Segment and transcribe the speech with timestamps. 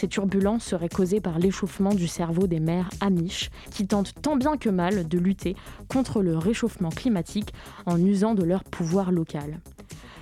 [0.00, 4.56] Ces turbulences seraient causées par l'échauffement du cerveau des mères amish qui tentent tant bien
[4.56, 5.56] que mal de lutter
[5.88, 7.52] contre le réchauffement climatique
[7.84, 9.60] en usant de leur pouvoir local.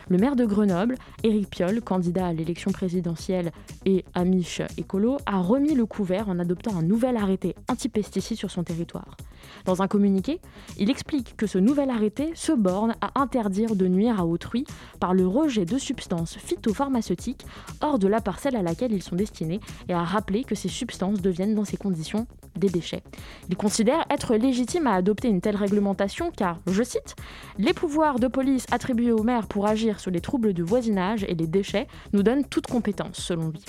[0.08, 3.52] Le maire de Grenoble, Éric Piolle, candidat à l'élection présidentielle
[3.86, 8.64] et amiche écolo, a remis le couvert en adoptant un nouvel arrêté anti-pesticides sur son
[8.64, 9.16] territoire.
[9.64, 10.40] Dans un communiqué,
[10.78, 14.64] il explique que ce nouvel arrêté se borne à interdire de nuire à autrui
[15.00, 17.44] par le rejet de substances phytopharmaceutiques
[17.80, 21.20] hors de la parcelle à laquelle ils sont destinés et à rappeler que ces substances
[21.20, 23.02] deviennent dans ces conditions des déchets.
[23.48, 27.14] Il considère être légitime à adopter une telle réglementation car, je cite,
[27.58, 31.34] les pouvoirs de police attribués au maire pour agir sur les troubles de voisinage et
[31.34, 33.64] les déchets nous donnent toute compétence, selon lui.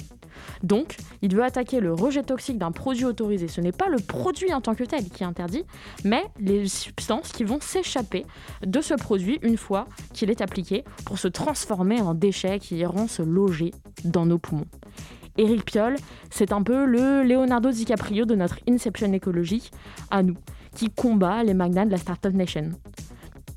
[0.64, 3.48] Donc, il veut attaquer le rejet toxique d'un produit autorisé.
[3.48, 5.64] Ce n'est pas le produit en tant que tel qui est interdit,
[6.04, 8.26] mais les substances qui vont s'échapper
[8.66, 13.08] de ce produit une fois qu'il est appliqué pour se transformer en déchets qui iront
[13.08, 13.72] se loger
[14.04, 14.68] dans nos poumons.
[15.38, 15.96] Eric Piolle,
[16.30, 19.72] c'est un peu le Leonardo DiCaprio de notre Inception écologique
[20.12, 20.36] à nous,
[20.76, 22.72] qui combat les magnats de la Startup Nation.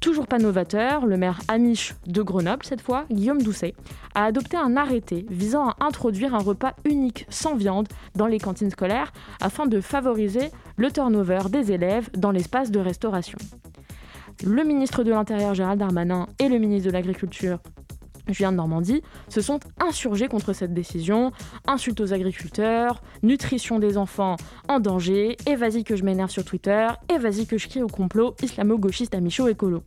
[0.02, 3.72] Toujours pas novateur, le maire amiche de Grenoble, cette fois, Guillaume Doucet,
[4.16, 7.86] a adopté un arrêté visant à introduire un repas unique sans viande
[8.16, 13.38] dans les cantines scolaires afin de favoriser le turnover des élèves dans l'espace de restauration.
[14.44, 17.60] Le ministre de l'Intérieur Gérald Darmanin et le ministre de l'Agriculture
[18.28, 21.32] Julien de Normandie, se sont insurgés contre cette décision.
[21.66, 24.36] Insultes aux agriculteurs, nutrition des enfants
[24.68, 27.88] en danger, et vas-y que je m'énerve sur Twitter, et vas-y que je crie au
[27.88, 29.82] complot islamo-gauchiste à Michaud écolo.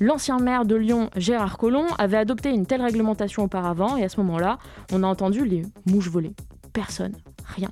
[0.00, 4.20] L'ancien maire de Lyon, Gérard Collomb, avait adopté une telle réglementation auparavant, et à ce
[4.20, 4.58] moment-là,
[4.92, 6.34] on a entendu les mouches voler.
[6.72, 7.14] Personne,
[7.56, 7.70] rien.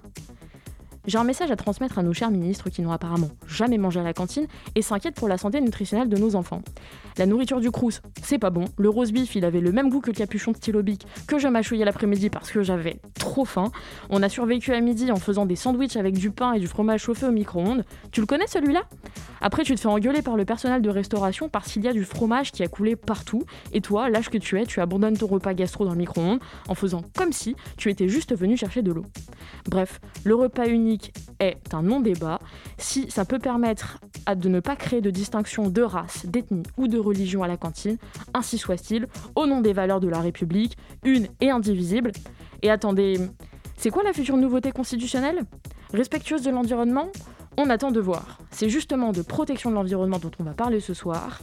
[1.10, 4.04] J'ai un message à transmettre à nos chers ministres qui n'ont apparemment jamais mangé à
[4.04, 6.62] la cantine et s'inquiètent pour la santé nutritionnelle de nos enfants.
[7.18, 8.66] La nourriture du Crous, c'est pas bon.
[8.78, 11.48] Le rose beef, il avait le même goût que le capuchon de stylobic que je
[11.48, 13.72] mâchouillais l'après-midi parce que j'avais trop faim.
[14.08, 17.00] On a survécu à midi en faisant des sandwichs avec du pain et du fromage
[17.00, 17.84] chauffé au micro-ondes.
[18.12, 18.82] Tu le connais celui-là?
[19.40, 22.04] Après, tu te fais engueuler par le personnel de restauration parce qu'il y a du
[22.04, 23.42] fromage qui a coulé partout.
[23.72, 26.74] Et toi, l'âge que tu es, tu abandonnes ton repas gastro dans le micro-ondes en
[26.76, 29.04] faisant comme si tu étais juste venu chercher de l'eau.
[29.66, 30.99] Bref, le repas unique
[31.38, 32.38] est un non-débat
[32.78, 33.98] si ça peut permettre
[34.34, 37.96] de ne pas créer de distinction de race, d'ethnie ou de religion à la cantine,
[38.34, 42.12] ainsi soit-il, au nom des valeurs de la République, une et indivisible.
[42.62, 43.18] Et attendez,
[43.76, 45.44] c'est quoi la future nouveauté constitutionnelle?
[45.94, 47.08] Respectueuse de l'environnement?
[47.56, 48.38] On attend de voir.
[48.50, 51.40] C'est justement de protection de l'environnement dont on va parler ce soir.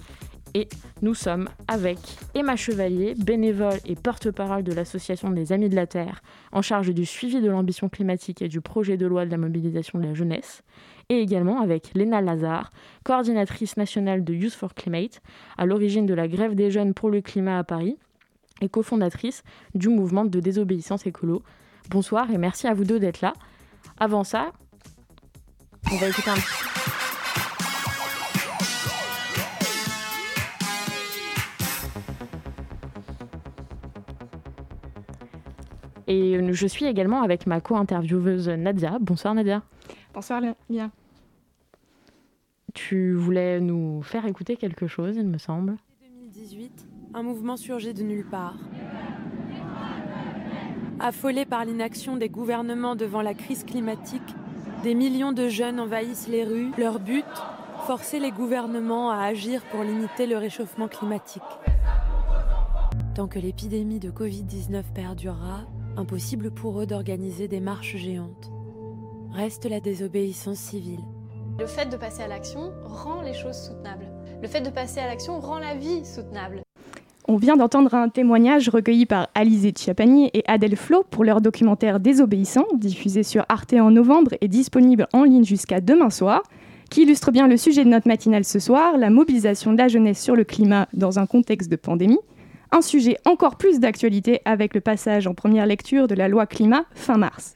[0.58, 0.68] Et
[1.04, 2.00] nous sommes avec
[2.34, 7.06] Emma Chevalier, bénévole et porte-parole de l'Association des Amis de la Terre, en charge du
[7.06, 10.64] suivi de l'ambition climatique et du projet de loi de la mobilisation de la jeunesse,
[11.10, 12.72] et également avec Léna Lazare,
[13.04, 15.22] coordinatrice nationale de Youth for Climate,
[15.60, 17.96] à l'origine de la grève des jeunes pour le climat à Paris,
[18.60, 19.44] et cofondatrice
[19.76, 21.44] du mouvement de désobéissance écolo.
[21.92, 23.34] Bonsoir et merci à vous deux d'être là.
[24.00, 24.54] Avant ça,
[25.92, 26.77] on va écouter un petit...
[36.08, 38.98] Et je suis également avec ma co-intervieweuse Nadia.
[39.02, 39.62] Bonsoir Nadia.
[40.14, 40.90] Bonsoir Lia.
[42.74, 45.76] Tu voulais nous faire écouter quelque chose, il me semble.
[46.02, 48.56] 2018, un mouvement surgit de nulle part.
[51.00, 54.36] Affolés par l'inaction des gouvernements devant la crise climatique,
[54.84, 56.72] des millions de jeunes envahissent les rues.
[56.78, 57.26] Leur but
[57.86, 61.42] Forcer les gouvernements à agir pour limiter le réchauffement climatique.
[63.16, 65.62] Tant que l'épidémie de Covid-19 perdurera,
[65.98, 68.52] impossible pour eux d'organiser des marches géantes.
[69.32, 71.02] Reste la désobéissance civile.
[71.60, 74.08] Le fait de passer à l'action rend les choses soutenables.
[74.42, 76.62] Le fait de passer à l'action rend la vie soutenable.
[77.28, 82.00] On vient d'entendre un témoignage recueilli par Alizé Chiapani et Adèle Flo pour leur documentaire
[82.00, 86.44] Désobéissant, diffusé sur Arte en novembre et disponible en ligne jusqu'à demain soir,
[86.90, 90.22] qui illustre bien le sujet de notre matinale ce soir, la mobilisation de la jeunesse
[90.22, 92.20] sur le climat dans un contexte de pandémie
[92.72, 96.86] un sujet encore plus d'actualité avec le passage en première lecture de la loi climat
[96.94, 97.56] fin mars.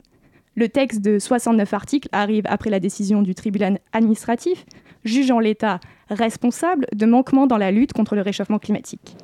[0.55, 4.65] Le texte de 69 articles arrive après la décision du tribunal administratif
[5.03, 5.79] jugeant l'État
[6.09, 9.15] responsable de manquements dans la lutte contre le réchauffement climatique.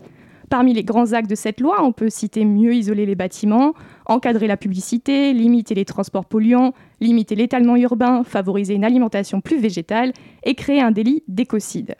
[0.49, 3.73] Parmi les grands actes de cette loi, on peut citer mieux isoler les bâtiments,
[4.05, 10.13] encadrer la publicité, limiter les transports polluants, limiter l'étalement urbain, favoriser une alimentation plus végétale
[10.43, 11.95] et créer un délit d'écocide.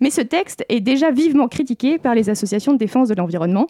[0.00, 3.66] Mais ce texte est déjà vivement critiqué par les associations de défense de l'environnement.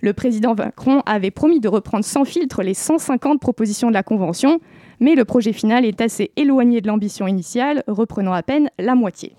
[0.00, 4.60] Le président Macron avait promis de reprendre sans filtre les 150 propositions de la Convention,
[5.00, 9.34] mais le projet final est assez éloigné de l'ambition initiale, reprenant à peine la moitié.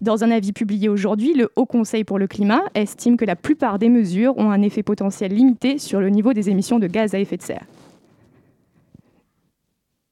[0.00, 3.80] Dans un avis publié aujourd'hui, le Haut Conseil pour le climat estime que la plupart
[3.80, 7.18] des mesures ont un effet potentiel limité sur le niveau des émissions de gaz à
[7.18, 7.64] effet de serre.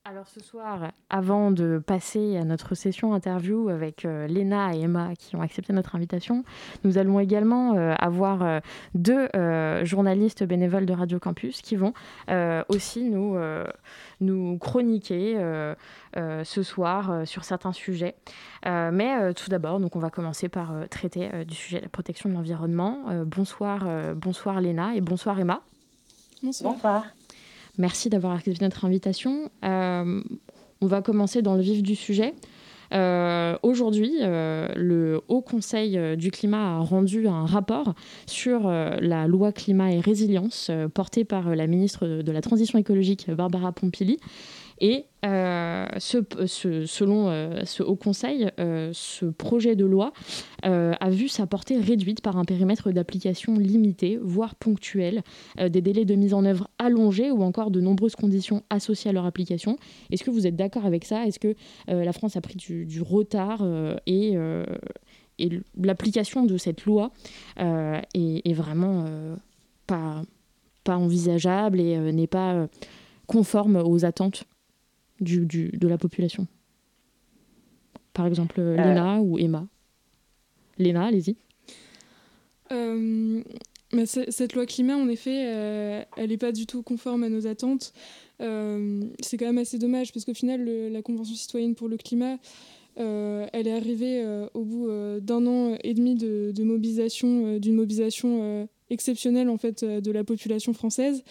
[0.08, 5.17] Alors ce soir, avant de passer à notre session interview avec euh, Léna et Emma
[5.19, 6.44] qui ont accepté notre invitation,
[6.85, 8.61] nous allons également euh, avoir euh,
[8.94, 9.29] deux
[9.82, 11.93] journalistes bénévoles de Radio Campus qui vont
[12.69, 13.37] aussi nous,
[14.20, 15.37] nous chroniquer
[16.14, 18.14] ce soir sur certains sujets.
[18.64, 22.35] mais tout d'abord, donc on va commencer par traiter du sujet de la protection de
[22.35, 23.25] l'environnement.
[23.25, 25.62] bonsoir, bonsoir Léna et bonsoir Emma.
[26.43, 26.73] Bonsoir.
[26.75, 27.05] bonsoir.
[27.78, 29.50] Merci d'avoir accepté notre invitation.
[29.64, 30.23] Euh,
[30.81, 32.34] on va commencer dans le vif du sujet.
[32.94, 37.94] Euh, aujourd'hui, euh, le Haut Conseil du climat a rendu un rapport
[38.26, 43.73] sur la loi climat et résilience portée par la ministre de la Transition écologique, Barbara
[43.73, 44.19] Pompili.
[44.78, 50.12] Et euh, selon euh, ce Haut Conseil, euh, ce projet de loi
[50.62, 55.23] a vu sa portée réduite par un périmètre d'application limité, voire ponctuel,
[55.56, 59.26] des délais de mise en œuvre allongés ou encore de nombreuses conditions associées à leur
[59.26, 59.78] application.
[60.11, 61.25] Est-ce que vous êtes d'accord avec ça?
[61.25, 61.55] Est-ce que
[61.87, 63.64] la France a pris du, retard
[64.06, 64.37] et,
[65.81, 67.12] l'application de cette loi
[67.56, 69.05] est, vraiment
[69.87, 70.23] pas,
[70.82, 72.67] pas envisageable et n'est pas
[73.28, 74.46] conforme aux attentes?
[75.21, 76.47] Du, du, de la population
[78.13, 79.67] Par exemple, euh, Léna ou Emma
[80.79, 81.37] Léna, allez-y.
[82.71, 83.43] Euh,
[84.05, 87.95] cette loi climat, en effet, euh, elle n'est pas du tout conforme à nos attentes.
[88.39, 92.37] c'est quand même assez dommage parce qu'au final, la Convention citoyenne pour le climat,
[92.97, 94.23] elle est arrivée
[94.53, 94.91] au bout
[95.21, 100.75] d'un an et demi de, de mobilisation, d'une mobilisation exceptionnelle en fait de la population
[100.75, 101.23] française.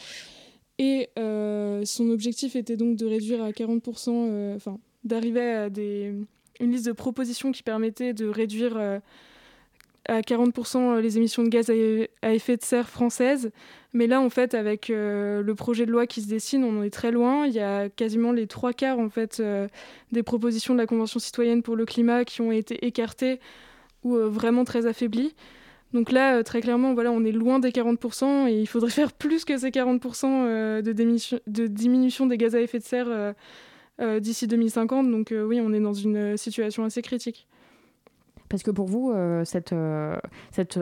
[0.77, 6.71] Et euh, son objectif était donc de réduire à 40%, euh, enfin, d'arriver à une
[6.71, 8.99] liste de propositions qui permettait de réduire euh,
[10.07, 13.51] à 40% les émissions de gaz à, effet de serre françaises.
[13.93, 16.93] Mais là, en fait, avec le projet de loi qui se dessine, on en est
[16.93, 17.47] très loin.
[17.47, 19.41] Il y a quasiment les trois quarts, en fait,
[20.11, 23.39] des propositions de la Convention citoyenne pour le climat qui ont été écartées
[24.03, 25.33] ou vraiment très affaiblies.
[25.95, 29.13] Donc là, euh, très clairement, voilà, on est loin des 40% et il faudrait faire
[29.13, 33.07] plus que ces 40% euh, de, diminution des gaz à effet de serre
[34.01, 35.09] euh, d'ici 2050.
[35.09, 37.47] Donc oui, on est dans une situation assez critique.
[38.49, 39.11] Parce que pour vous,
[39.43, 39.73] cet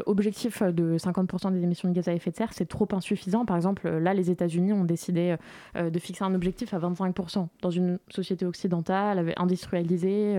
[0.06, 3.46] objectif de 50% des émissions de gaz à effet de serre, c'est trop insuffisant.
[3.46, 5.38] Par exemple, là, les États-Unis ont décidé
[5.76, 7.48] de fixer un objectif à 25%.
[7.62, 10.36] Dans une société occidentale, industrialisée,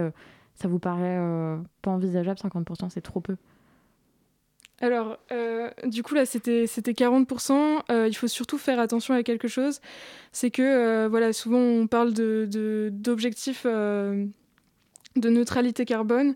[0.55, 1.19] ça vous paraît
[1.81, 3.37] pas envisageable 50% C'est trop peu?
[4.85, 7.83] Alors, euh, du coup, là, c'était 40%.
[7.91, 9.81] Euh, il faut surtout faire attention à quelque chose.
[10.31, 14.29] C'est que, euh, voilà, souvent, on parle d'objectifs de,
[15.17, 16.35] de, neutralité carbone.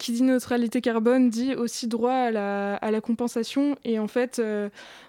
[0.00, 3.76] qui dit neutralité carbone dit aussi droit à la, compensation.
[3.84, 4.42] Et en fait,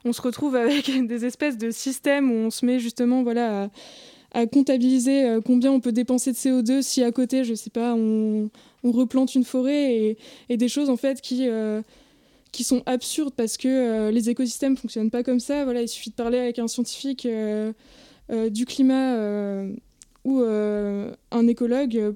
[0.06, 3.72] on se retrouve avec des espèces de systèmes où on se met justement, voilà,
[4.32, 8.52] à, comptabiliser combien on peut dépenser de CO2 si à côté, je sais pas, on,
[8.84, 10.18] replante une forêt et,
[10.50, 11.50] et, des choses, en fait, qui
[12.52, 15.64] qui sont absurdes parce que euh, les écosystèmes fonctionnent pas comme ça.
[15.64, 17.74] Voilà, il suffit de parler avec un scientifique euh,
[18.32, 19.16] euh, du climat
[20.26, 22.14] ou un écologue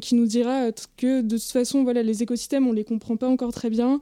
[0.00, 3.52] qui nous dira que de toute façon voilà les écosystèmes on les comprend pas encore
[3.52, 4.00] très bien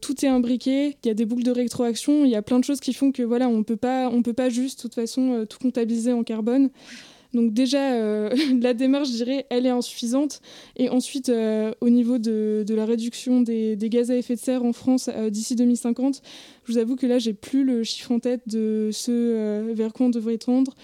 [0.00, 2.64] tout est imbriqué il y a des boucles de rétroaction il y a plein de
[2.64, 5.46] choses qui font que voilà on peut pas on peut pas juste de toute façon
[5.48, 6.70] tout comptabiliser en carbone
[7.32, 10.40] donc déjà, euh, la démarche, je dirais, elle est insuffisante.
[10.76, 14.72] Et ensuite, euh, au niveau de, la réduction des, gaz à effet de serre en
[14.72, 16.22] France euh, d'ici 2050,
[16.64, 20.06] je vous avoue que là, j'ai plus le chiffre en tête de ce vers quoi
[20.06, 20.74] on devrait tendre.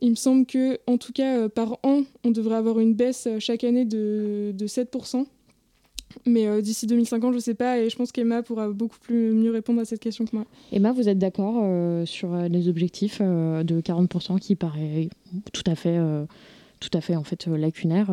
[0.00, 3.62] Il me semble que, en tout cas, par an, on devrait avoir une baisse chaque
[3.62, 5.26] année de, de 7%.
[6.26, 9.32] Mais euh, d'ici 2050, je ne sais pas, et je pense qu'Emma pourra beaucoup plus
[9.32, 10.44] mieux répondre à cette question que moi.
[10.72, 15.08] Emma, vous êtes d'accord euh, sur euh, les objectifs de 40% qui paraît
[15.52, 15.98] tout à fait,
[16.80, 17.14] tout fait
[17.46, 18.10] lacunaire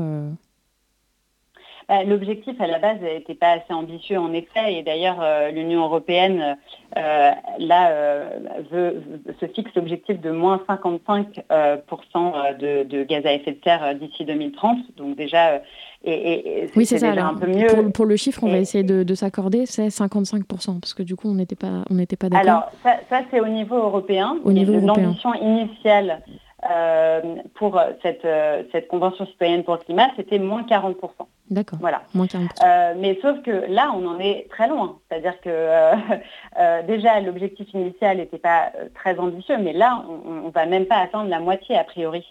[1.89, 6.57] bah, L'objectif à la base n'était pas assez ambitieux en effet, et d'ailleurs l'Union européenne
[6.95, 8.23] là
[9.39, 14.77] se fixe l'objectif de moins 55% de, de, gaz à effet de serre d'ici 2030.
[14.97, 15.61] Donc déjà
[16.05, 17.09] et, oui, c'est ça.
[17.11, 17.91] un peu mieux.
[17.91, 21.33] Pour, le chiffre, on va essayer de, s'accorder, c'est 55%, parce que du coup, on
[21.33, 22.47] n'était pas, on n'était pas d'accord.
[22.83, 24.37] Alors, ça, c'est au niveau européen.
[24.43, 25.03] Au niveau européen.
[25.03, 26.21] L'ambition initiale
[26.69, 27.21] euh,
[27.55, 30.95] pour cette, euh, cette convention citoyenne pour le climat, c'était moins 40%.
[31.49, 31.79] D'accord.
[31.81, 32.03] Voilà.
[32.13, 32.47] Moins 40%.
[32.63, 34.99] Euh, mais sauf que là, on en est très loin.
[35.09, 40.85] C'est-à-dire que déjà, l'objectif initial n'était pas très ambitieux, mais là, on ne va même
[40.85, 42.25] pas atteindre la moitié a priori.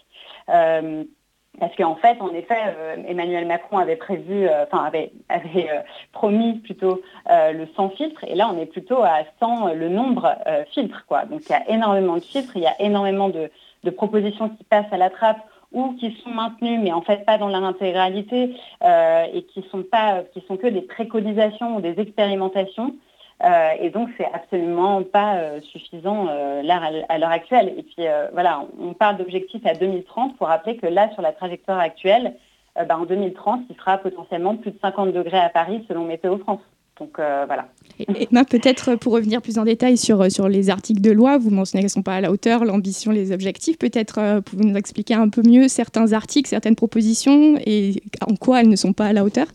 [1.59, 5.81] Parce qu'en fait, en effet, euh, Emmanuel Macron avait prévu, euh, enfin avait, euh,
[6.13, 10.35] promis plutôt le 100 filtres, et là on est plutôt à 100 le nombre
[10.71, 11.05] filtres.
[11.07, 11.25] Quoi.
[11.25, 13.49] Donc il y a énormément de filtres, il y a énormément de,
[13.91, 15.39] propositions qui passent à la trappe
[15.71, 20.23] ou qui sont maintenues, mais en fait pas dans leur intégralité, et qui sont pas,
[20.33, 22.95] qui sont que des préconisations ou des expérimentations.
[23.43, 26.61] Euh, et donc, c'est absolument pas euh, suffisant euh,
[27.09, 27.73] à l'heure actuelle.
[27.77, 31.79] Et puis, voilà, on parle d'objectifs à 2030 pour rappeler que là, sur la trajectoire
[31.79, 32.35] actuelle,
[32.75, 36.61] bah, en 2030, il sera potentiellement plus de 50 degrés à Paris selon Météo France.
[36.99, 37.67] Donc voilà.
[37.99, 41.81] Et, peut-être pour revenir plus en détail sur, sur les articles de loi, vous mentionnez
[41.81, 43.77] qu'elles ne sont pas à la hauteur, l'ambition, les objectifs.
[43.77, 48.69] Peut-être pouvez-vous nous expliquer un peu mieux certains articles, certaines propositions et en quoi elles
[48.69, 49.47] ne sont pas à la hauteur?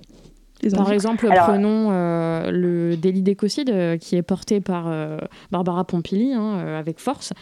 [0.70, 5.18] Par exemple, prenons euh, le délit d'écocide euh, qui est porté par euh,
[5.50, 7.32] Barbara Pompili hein, avec force,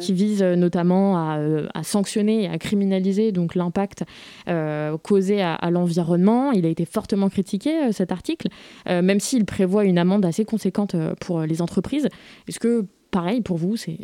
[0.00, 4.04] qui vise notamment à, sanctionner et à criminaliser donc l'impact
[5.02, 6.52] causé à, l'environnement.
[6.52, 8.48] Il a été fortement critiqué cet article,
[8.86, 12.08] même s'il prévoit une amende assez conséquente pour les entreprises.
[12.48, 13.98] Est-ce que pareil pour vous, c'est,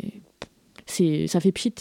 [0.85, 1.75] c'est ça fait pchit?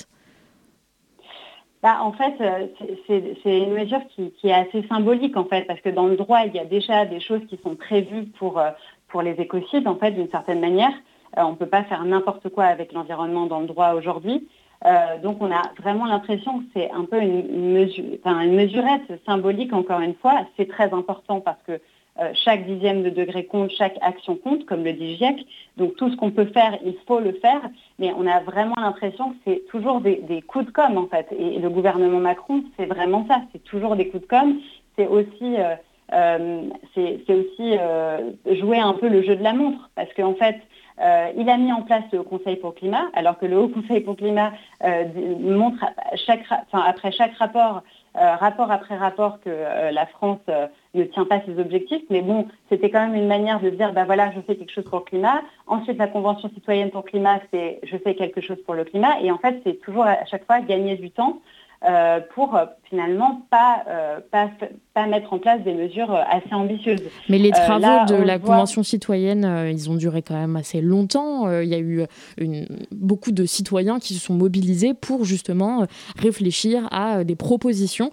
[1.82, 2.66] Bah, en fait, euh,
[3.06, 6.54] c'est une mesure qui, est assez symbolique, en fait, parce que dans le droit, il
[6.54, 8.70] y a déjà des choses qui sont prévues pour, euh,
[9.08, 10.92] pour les écocides, en fait, d'une certaine manière.
[11.36, 14.48] Euh, on ne peut pas faire n'importe quoi avec l'environnement dans le droit aujourd'hui.
[15.24, 20.00] donc on a vraiment l'impression que c'est un peu une, mesure, une mesurette symbolique, encore
[20.00, 20.46] une fois.
[20.56, 21.80] C'est très important parce que
[22.44, 25.46] chaque dixième de degré compte, chaque action compte, comme le dit GIEC.
[25.76, 27.60] Donc tout ce qu'on peut faire, il faut le faire.
[27.98, 31.26] Mais on a vraiment l'impression que c'est toujours des, coups de com' en fait.
[31.38, 33.42] Et, le gouvernement Macron, c'est vraiment ça.
[33.52, 34.58] C'est toujours des coups de com'.
[34.96, 35.76] C'est aussi, euh,
[36.12, 36.62] euh,
[36.94, 37.76] c'est, aussi
[38.58, 39.88] jouer un peu le jeu de la montre.
[39.94, 40.56] Parce qu'en fait,
[41.36, 43.68] il a mis en place le Haut Conseil pour le climat, alors que le Haut
[43.68, 45.84] Conseil pour le climat montre
[46.72, 47.82] après chaque rapport
[48.16, 52.02] euh, rapport après rapport que euh, la France euh, ne tient pas ses objectifs.
[52.10, 54.84] Mais bon, c'était quand même une manière de dire, ben voilà, je fais quelque chose
[54.84, 55.42] pour le climat.
[55.66, 59.20] Ensuite, la Convention citoyenne pour le climat, c'est je fais quelque chose pour le climat.
[59.20, 61.40] Et en fait, c'est toujours à chaque fois gagner du temps
[61.84, 64.50] euh, pour euh, finalement pas, euh, pas,
[64.94, 67.02] pas, mettre en place des mesures assez ambitieuses.
[67.28, 71.48] Mais les travaux de la Convention citoyenne, ils ont duré quand même assez longtemps.
[71.60, 72.02] Il y a eu
[72.36, 78.10] une, beaucoup de citoyens qui se sont mobilisés pour justement réfléchir à des propositions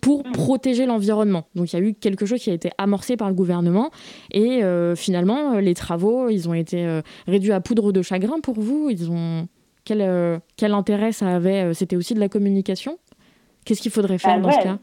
[0.00, 0.32] pour mm.
[0.32, 1.48] protéger l'environnement.
[1.56, 3.90] Donc il y a eu quelque chose qui a été amorcé par le gouvernement
[4.30, 4.62] et
[4.94, 8.90] finalement les travaux, ils ont été réduits à poudre de chagrin pour vous.
[8.90, 9.48] Ils ont
[9.84, 12.98] quel, euh, quel intérêt ça avait euh, C'était aussi de la communication?
[13.64, 14.78] Qu'est-ce qu'il faudrait faire bah dans ce cas?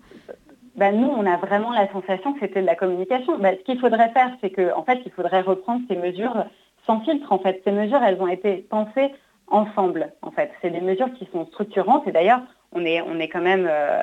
[0.76, 3.38] Bah nous, on a vraiment la sensation que c'était de la communication.
[3.40, 6.46] Bah, ce qu'il faudrait faire, c'est qu'en en fait, il faudrait reprendre ces mesures
[6.86, 7.32] sans filtre.
[7.32, 9.12] En fait, ces mesures, elles ont été pensées
[9.48, 10.14] ensemble.
[10.22, 12.08] En fait, c'est des mesures qui sont structurantes.
[12.08, 12.42] Et d'ailleurs,
[12.72, 14.02] on est, on est quand même, euh,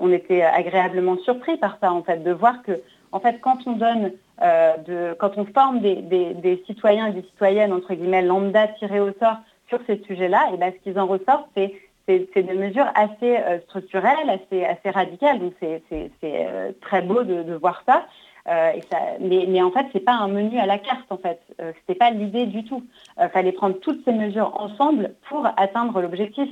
[0.00, 2.72] on était agréablement surpris par ça, en fait, de voir que,
[3.12, 7.22] en fait, quand on donne, de, quand on forme des, des, des, citoyens et des
[7.22, 9.36] citoyennes entre guillemets lambda tirés au sort
[9.70, 11.72] sur ces sujets-là, et ben, ce qu'ils en ressortent, c'est
[12.34, 15.38] c'est des mesures assez euh, structurelles, assez, assez radicales.
[15.38, 15.82] Donc c'est
[16.24, 18.06] euh, très beau de, voir ça.
[18.48, 18.72] Euh,
[19.20, 21.10] mais, mais, en fait, c'est pas un menu à la carte.
[21.10, 22.82] En fait, c'était pas l'idée du tout.
[23.20, 26.48] Il fallait prendre toutes ces mesures ensemble pour atteindre l'objectif.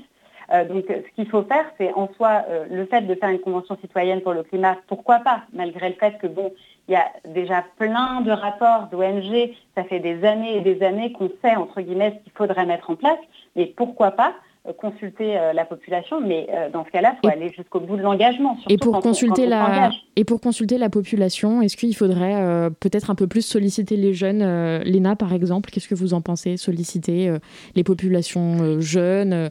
[0.69, 4.23] Donc, ce qu'il faut faire, c'est en soi le fait de faire une convention citoyenne
[4.23, 4.77] pour le climat.
[4.87, 6.53] Pourquoi pas, malgré le fait que bon,
[6.89, 11.13] il y a déjà plein de rapports d'ONG, ça fait des années et des années
[11.13, 13.19] qu'on sait, entre guillemets, ce qu'il faudrait mettre en place,
[13.57, 17.33] mais pourquoi pas euh, consulter euh, la population, mais euh, dans ce cas-là, il faut
[17.33, 18.57] aller jusqu'au bout de l'engagement.
[18.69, 23.27] Et pour consulter la et pour consulter la population, est-ce qu'il faudrait peut-être un peu
[23.27, 24.43] plus solliciter les jeunes,
[24.85, 25.71] l'ENA par exemple?
[25.71, 27.33] Qu'est-ce que vous en pensez Solliciter
[27.75, 29.51] les populations jeunes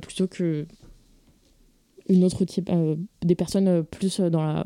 [0.00, 0.66] plutôt que
[2.08, 2.70] une autre type,
[3.22, 4.64] des personnes plus dans la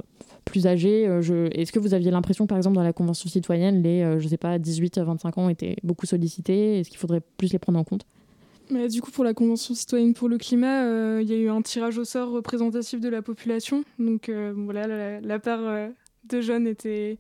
[0.49, 1.07] plus âgés.
[1.07, 4.29] Euh, est-ce que vous aviez l'impression, par exemple, dans la Convention citoyenne, les, euh, je
[4.29, 8.05] sais pas, 18-25 ans étaient beaucoup sollicités Est-ce qu'il faudrait plus les prendre en compte?
[8.71, 11.49] Mais du coup, pour la Convention citoyenne pour le climat, euh, il y a eu
[11.49, 13.85] un tirage au sort représentatif de la population.
[13.99, 15.91] Donc voilà, la, part
[16.29, 17.19] de jeunes étaient.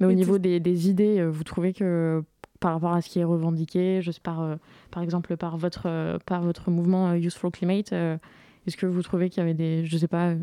[0.00, 2.22] Mais au niveau des, idées, vous trouvez que
[2.60, 4.56] par rapport à ce qui est revendiqué, je sais, par,
[4.90, 9.44] par exemple par votre, par votre mouvement Useful Climate, est-ce que vous trouvez qu'il y
[9.44, 10.34] avait des, je sais pas,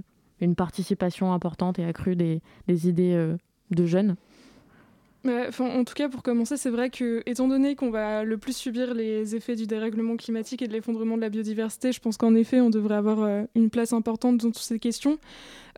[0.42, 3.36] une participation importante et accrue des, des idées
[3.72, 4.16] de jeunes?
[5.28, 8.94] En tout cas, pour commencer, c'est vrai que, étant donné qu'on va le plus subir
[8.94, 12.62] les effets du dérèglement climatique et de l'effondrement de la biodiversité, je pense qu'en effet,
[12.62, 15.18] on devrait avoir euh, une place importante dans toutes ces questions.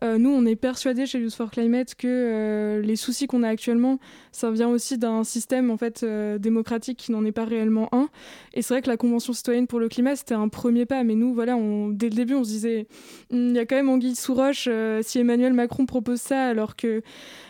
[0.02, 3.48] Euh, nous, on est persuadés chez Youth for Climate que euh, les soucis qu'on a
[3.48, 3.98] actuellement,
[4.30, 6.04] ça vient aussi d'un système en fait
[6.38, 8.08] démocratique qui n'en est pas réellement un.
[8.54, 11.02] Et c'est vrai que la Convention citoyenne pour le climat, c'était un premier pas.
[11.04, 11.56] Mais nous, voilà,
[11.90, 12.86] dès le début, on se disait,
[13.30, 14.68] hmm, il y a quand même anguille sous roche
[15.02, 17.02] si Emmanuel Macron propose ça alors que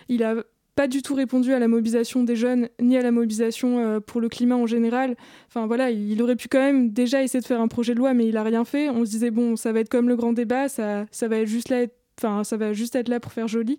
[0.09, 0.35] il a
[0.75, 4.21] pas du tout répondu à la mobilisation des jeunes ni à la mobilisation euh, pour
[4.21, 5.17] le climat en général.
[5.49, 8.15] Enfin voilà, il aurait pu quand même déjà essayer de faire un projet de loi,
[8.15, 8.89] mais il a rien fait.
[8.89, 11.69] On se disait bon, ça va être comme le grand débat, ça, ça va juste
[11.69, 11.87] là,
[12.19, 13.79] enfin ça va juste être là pour faire joli.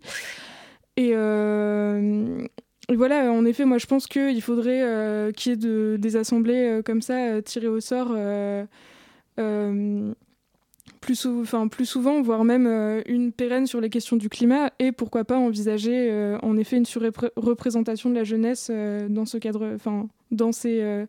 [0.96, 2.46] Et, euh,
[2.94, 6.82] voilà, en effet, moi je pense qu'il faudrait euh, qu'il y ait de, des assemblées
[6.86, 8.16] comme ça tirées au sort
[11.04, 14.94] plus, enfin, plus souvent, voire même euh, une pérenne sur les questions du climat, et
[14.94, 19.74] pourquoi pas envisager euh, en effet une surreprésentation de la jeunesse euh, dans ce cadre,
[19.76, 21.06] enfin, dans ces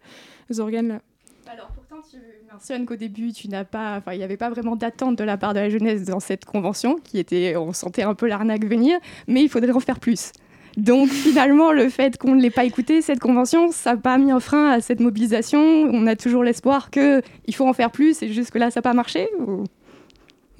[0.58, 1.00] organes-là.
[1.46, 2.18] Alors pourtant, tu
[2.52, 5.36] mentionnes qu'au début, tu n'as pas, enfin, il n'y avait pas vraiment d'attente de la
[5.36, 8.98] part de la jeunesse dans cette convention, qui était, on sentait un peu l'arnaque venir,
[9.28, 10.32] mais il faudrait en faire plus.
[10.76, 14.32] Donc finalement, le fait qu'on ne l'ait pas écouté, cette convention, ça n'a pas mis
[14.32, 15.60] un frein à cette mobilisation.
[15.60, 17.22] On a toujours l'espoir qu'il
[17.54, 19.28] faut en faire plus et jusque-là, ça n'a pas marché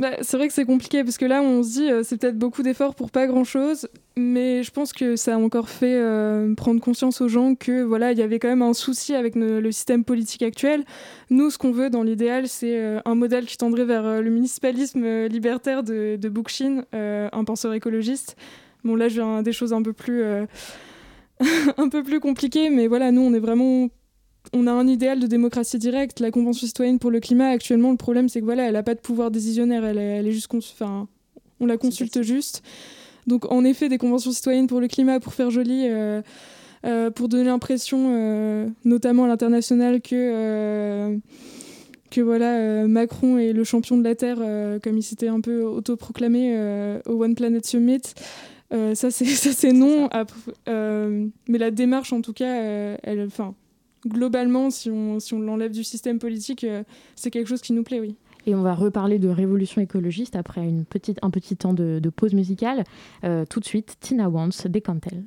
[0.00, 2.36] bah, c'est vrai que c'est compliqué parce que là, on se dit euh, c'est peut-être
[2.36, 6.80] beaucoup d'efforts pour pas grand-chose, mais je pense que ça a encore fait euh, prendre
[6.80, 10.04] conscience aux gens que voilà, il y avait quand même un souci avec le système
[10.04, 10.84] politique actuel.
[11.30, 15.26] Nous, ce qu'on veut dans l'idéal, c'est euh, un modèle qui tendrait vers le municipalisme
[15.26, 18.36] libertaire de, de Bookchin, un penseur écologiste.
[18.82, 20.24] Bon, là, je viens des choses un peu plus
[21.76, 23.88] un peu plus compliquées, mais voilà, nous, on est vraiment
[24.52, 26.20] on a un idéal de démocratie directe.
[26.20, 28.94] La Convention citoyenne pour le climat, actuellement, le problème, c'est que voilà, elle n'a pas
[28.94, 29.84] de pouvoir décisionnaire.
[29.84, 30.52] Elle est, elle est juste.
[30.54, 31.08] Enfin,
[31.60, 32.62] on la consulte juste.
[33.26, 36.20] Donc, en effet, des conventions citoyennes pour le climat, pour faire joli, euh,
[36.84, 41.18] euh, pour donner l'impression, euh, notamment à l'international, que.
[42.10, 44.38] que voilà, Macron est le champion de la Terre,
[44.82, 48.02] comme il s'était un peu autoproclamé au One Planet Summit.
[48.70, 50.08] ça, c'est non.
[50.66, 53.30] mais la démarche, en tout cas, elle,
[54.06, 56.82] globalement, si on, si on l'enlève du système politique, euh,
[57.14, 58.16] c'est quelque chose qui nous plaît, oui.
[58.46, 62.34] Et on va reparler de révolution écologiste après une petite, un petit temps de, pause
[62.34, 62.84] musicale.
[63.24, 65.24] Euh, tout de suite, Tina Wants, Decantel.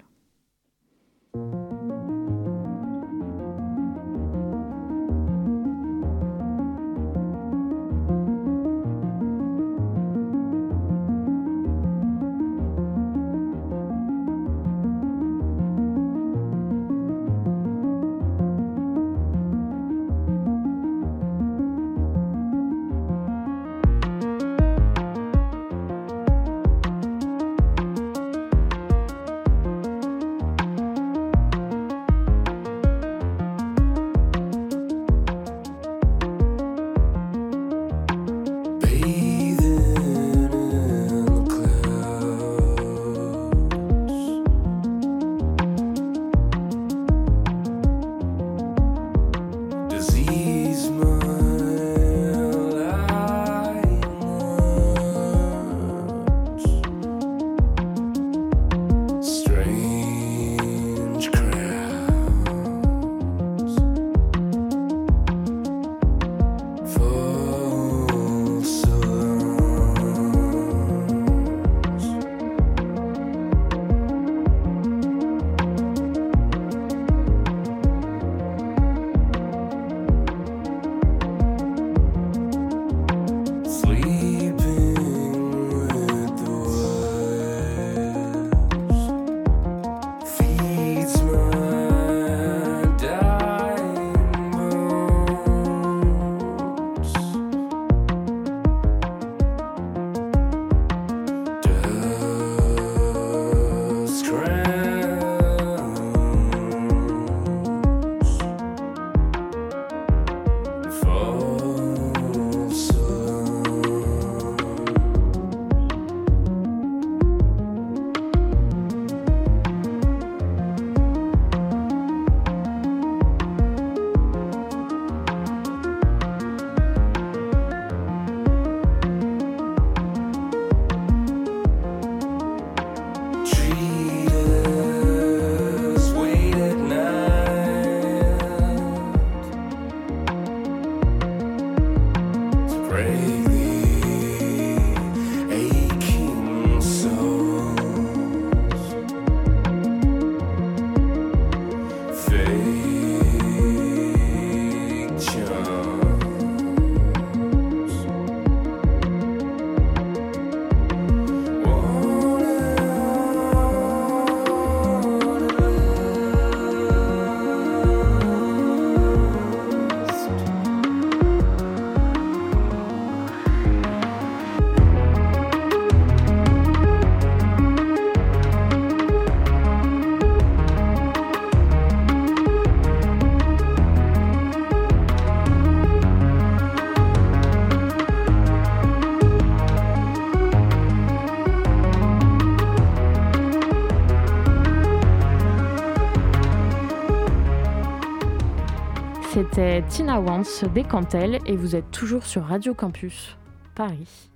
[200.73, 203.37] Des Cantelles et vous êtes toujours sur Radio Campus
[203.75, 204.29] Paris.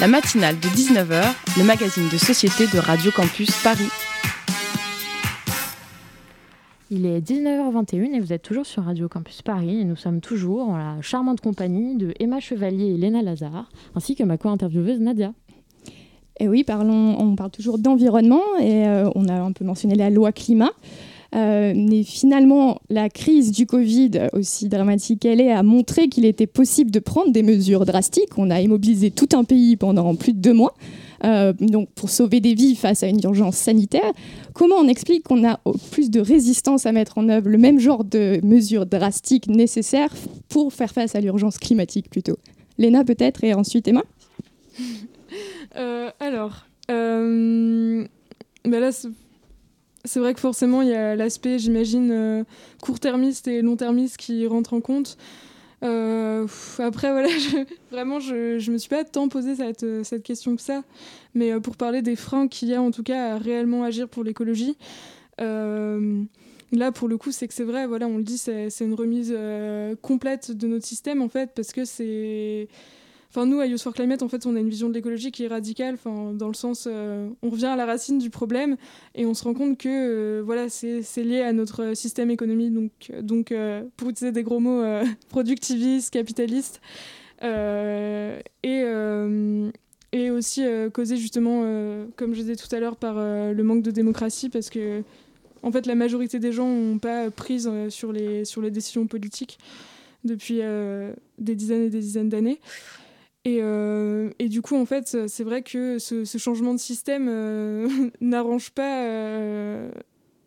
[0.00, 1.22] La matinale de 19h,
[1.56, 3.88] le magazine de société de Radio Campus Paris.
[6.90, 10.68] Il est 19h21 et vous êtes toujours sur Radio Campus Paris et nous sommes toujours
[10.68, 15.32] en la charmante compagnie de Emma Chevalier et Léna Lazare, ainsi que ma co-intervieweuse Nadia.
[16.40, 20.10] Et oui, parlons, on parle toujours d'environnement et euh, on a un peu mentionné la
[20.10, 20.72] loi climat.
[21.34, 26.46] Euh, mais finalement, la crise du Covid, aussi dramatique qu'elle est, a montré qu'il était
[26.46, 28.38] possible de prendre des mesures drastiques.
[28.38, 30.74] On a immobilisé tout un pays pendant plus de deux mois.
[31.24, 34.12] Euh, donc pour sauver des vies face à une urgence sanitaire.
[34.52, 35.60] Comment on explique qu'on a
[35.90, 40.12] plus de résistance à mettre en œuvre le même genre de mesures drastiques nécessaires
[40.48, 42.36] pour faire face à l'urgence climatique plutôt?
[42.78, 44.02] Léna peut-être et ensuite Emma?
[45.76, 48.06] Euh, Alors, euh,
[48.64, 48.90] bah là
[50.06, 52.44] c'est vrai que forcément il y a l'aspect j'imagine
[52.82, 55.18] court-termiste et long-termiste qui rentre en compte.
[55.82, 56.46] Euh,
[56.78, 57.28] après, voilà,
[57.90, 60.82] vraiment, je, je me suis pas tant posé cette, cette question que ça.
[61.34, 64.08] Mais euh, pour parler des freins qu'il y a en tout cas à réellement agir
[64.08, 64.76] pour l'écologie,
[65.40, 66.22] euh,
[66.72, 69.36] là, pour le coup, c'est que c'est vrai, voilà, on le dit, c'est une remise
[70.02, 72.68] complète de notre système en fait, parce que c'est
[73.30, 75.44] Enfin, nous, à Youth for Climate, en fait, on a une vision de l'écologie qui
[75.44, 78.76] est radicale, enfin, dans le sens, euh, on revient à la racine du problème
[79.14, 82.90] et on se rend compte que euh, voilà, c'est lié à notre système économique, donc,
[83.20, 84.82] donc euh, pour utiliser des gros mots,
[85.28, 86.80] productiviste, capitaliste,
[87.42, 88.38] et,
[90.12, 91.60] et aussi causé justement,
[92.16, 95.02] comme je disais tout à l'heure, par le manque de démocratie, parce que
[95.62, 99.58] en fait, la majorité des gens n'ont pas prise sur, les, sur les décisions politiques
[100.24, 100.60] depuis
[101.38, 102.60] des dizaines et des dizaines d'années.
[103.46, 107.88] Et, euh, et, du coup, en fait, c'est vrai que ce, changement de système euh,
[108.20, 109.88] n'arrange pas, euh,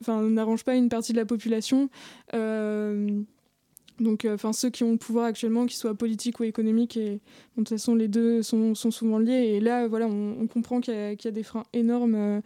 [0.02, 1.90] enfin, n'arrange pas une partie de la population.
[2.34, 7.20] donc, enfin, ceux qui ont le pouvoir actuellement, qu'ils soient politiques ou économiques, et de
[7.56, 9.54] toute façon, les deux sont, sont souvent liés.
[9.56, 12.42] Et là, voilà, on, comprend qu'il y, y, a des freins énormes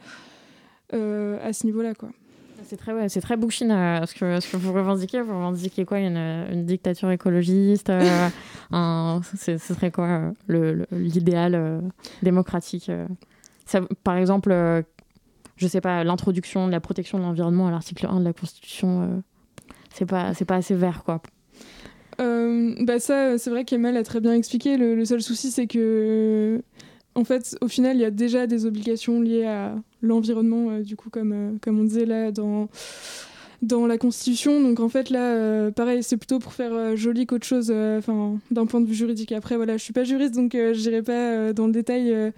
[0.92, 2.12] à ce niveau-là, quoi.
[2.74, 5.22] C'est très, ouais, c'est très bouchine euh, ce, que, ce que vous revendiquez.
[5.22, 6.00] Vous revendiquez quoi?
[6.00, 8.30] Une, une dictature écologiste euh,
[8.72, 11.84] un, Ce serait quoi euh, l'idéal
[12.24, 12.90] démocratique
[13.68, 14.52] ça, Par exemple,
[15.56, 19.24] je sais pas, l'introduction de la protection de l'environnement à l'article 1 de la Constitution,
[19.94, 21.22] c'est pas, c'est pas assez vert, quoi.
[22.18, 24.78] bah ça, c'est vrai qu'Emma l'a très bien expliqué.
[24.78, 26.64] Le, le seul souci, c'est que
[27.16, 30.96] en fait, au final, il y a déjà des obligations liées à l'environnement, euh, du
[30.96, 32.70] coup, comme, euh, comme on disait là dans,
[33.62, 34.62] dans la Constitution.
[34.62, 38.66] Donc, en fait, là, euh, pareil, c'est plutôt pour faire joli qu'autre chose, enfin, d'un
[38.66, 39.32] point de vue juridique.
[39.32, 42.34] Après, voilà, je suis pas juriste, donc je n'irai pas dans le détail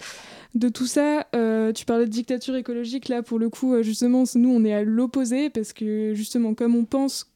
[0.55, 1.25] de tout ça.
[1.73, 5.49] tu parlais de dictature écologique, là, pour le coup, justement, nous, on est à l'opposé,
[5.49, 7.31] parce que, justement, comme on pense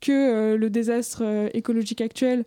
[0.00, 1.22] que le désastre
[1.54, 2.44] écologique actuel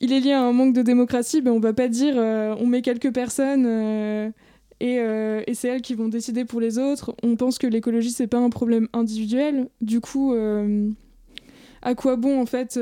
[0.00, 2.66] il est lié à un manque de démocratie, ben on va pas dire euh, on
[2.66, 4.30] met quelques personnes euh,
[4.82, 7.14] euh, et, c'est elles qui vont décider pour les autres.
[7.22, 9.68] On pense que l'écologie c'est pas un problème individuel.
[9.80, 10.34] Du coup,
[11.82, 12.78] à quoi bon en fait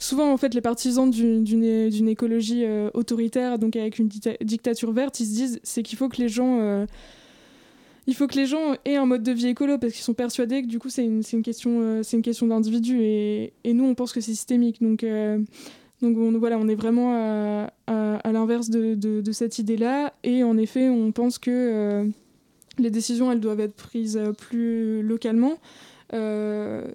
[0.00, 4.08] Souvent en fait les partisans d'une écologie autoritaire, donc avec une
[4.40, 6.86] dictature verte, ils se disent c'est qu'il faut que les gens
[8.06, 10.62] il faut que les gens aient un mode de vie écolo parce qu'ils sont persuadés
[10.62, 14.14] que du coup c'est une, une, question, une question d'individu et, et, nous on pense
[14.14, 14.80] que c'est systémique.
[14.80, 15.04] Donc
[16.00, 17.14] donc voilà, on est vraiment
[17.86, 20.12] à, l'inverse de, cette idée-là.
[20.22, 22.04] Et en effet, on pense que euh,
[22.78, 25.58] les décisions, elles doivent être prises euh, plus localement.
[26.12, 26.86] Euh,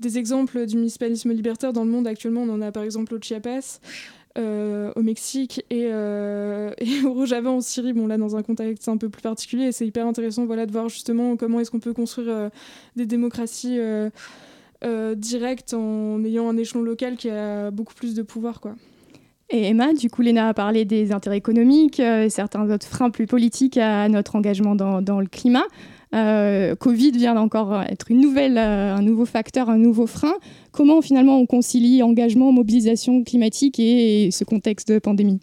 [0.00, 3.18] des exemples du municipalisme libertaire dans le monde actuellement, on en a par exemple au
[3.20, 3.80] Chiapas.
[4.36, 9.22] au Mexique et, au Rojava en Syrie, bon là dans un contexte un peu plus
[9.22, 12.50] particulier, et c'est hyper intéressant voilà, de voir justement comment est-ce qu'on peut construire
[12.96, 13.78] des démocraties
[15.16, 18.60] direct en ayant un échelon local qui a beaucoup plus de pouvoir.
[18.60, 18.74] Quoi.
[19.48, 23.26] Et Emma, du coup, Léna a parlé des intérêts économiques, euh, certains autres freins plus
[23.26, 25.64] politiques à notre engagement dans, dans le climat.
[26.14, 30.34] Euh, Covid vient d'encore être une nouvelle, un nouveau facteur, un nouveau frein.
[30.72, 35.40] Comment finalement on concilie engagement, mobilisation climatique et, ce contexte de pandémie?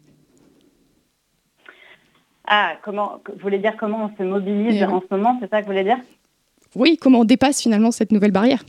[2.45, 5.65] Ah, comment, vous voulez dire comment on se mobilise en ce moment, c'est ça que
[5.65, 5.99] vous voulez dire?
[6.75, 8.63] Oui, comment on dépasse finalement cette nouvelle barrière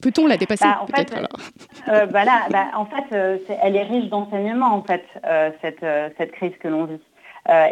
[0.00, 1.14] Peut-on la dépasser bah, peut-être
[1.88, 5.84] euh, bah bah, En fait, euh, elle est riche d'enseignements, en fait, euh, cette,
[6.18, 7.00] cette, crise que l'on vit.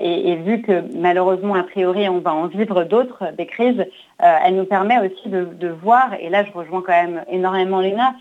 [0.01, 3.85] Et, vu que malheureusement, a priori, on va en vivre d'autres, des crises,
[4.19, 8.15] elle nous permet aussi de, voir, et là je rejoins quand même énormément Léna,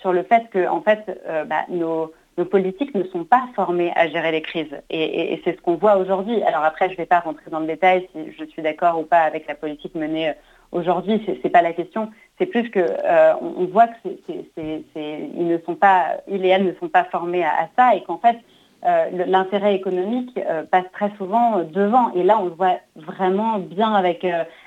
[0.00, 1.20] sur le fait que en fait,
[1.68, 4.80] nos, nos, politiques ne sont pas formés à gérer les crises.
[4.88, 6.42] Et, et c'est ce qu'on voit aujourd'hui.
[6.44, 9.02] Alors après, je ne vais pas rentrer dans le détail si je suis d'accord ou
[9.02, 10.32] pas avec la politique menée
[10.72, 12.10] aujourd'hui, ce n'est pas la question.
[12.38, 12.80] C'est plus que
[13.40, 14.08] on, voit que
[14.56, 18.18] ils ne sont pas, il et elles ne sont pas formés à, ça et qu'en
[18.18, 18.38] fait,
[19.12, 20.38] l'intérêt économique
[20.70, 22.12] passe très souvent devant.
[22.14, 24.26] Et là, on le voit vraiment bien avec,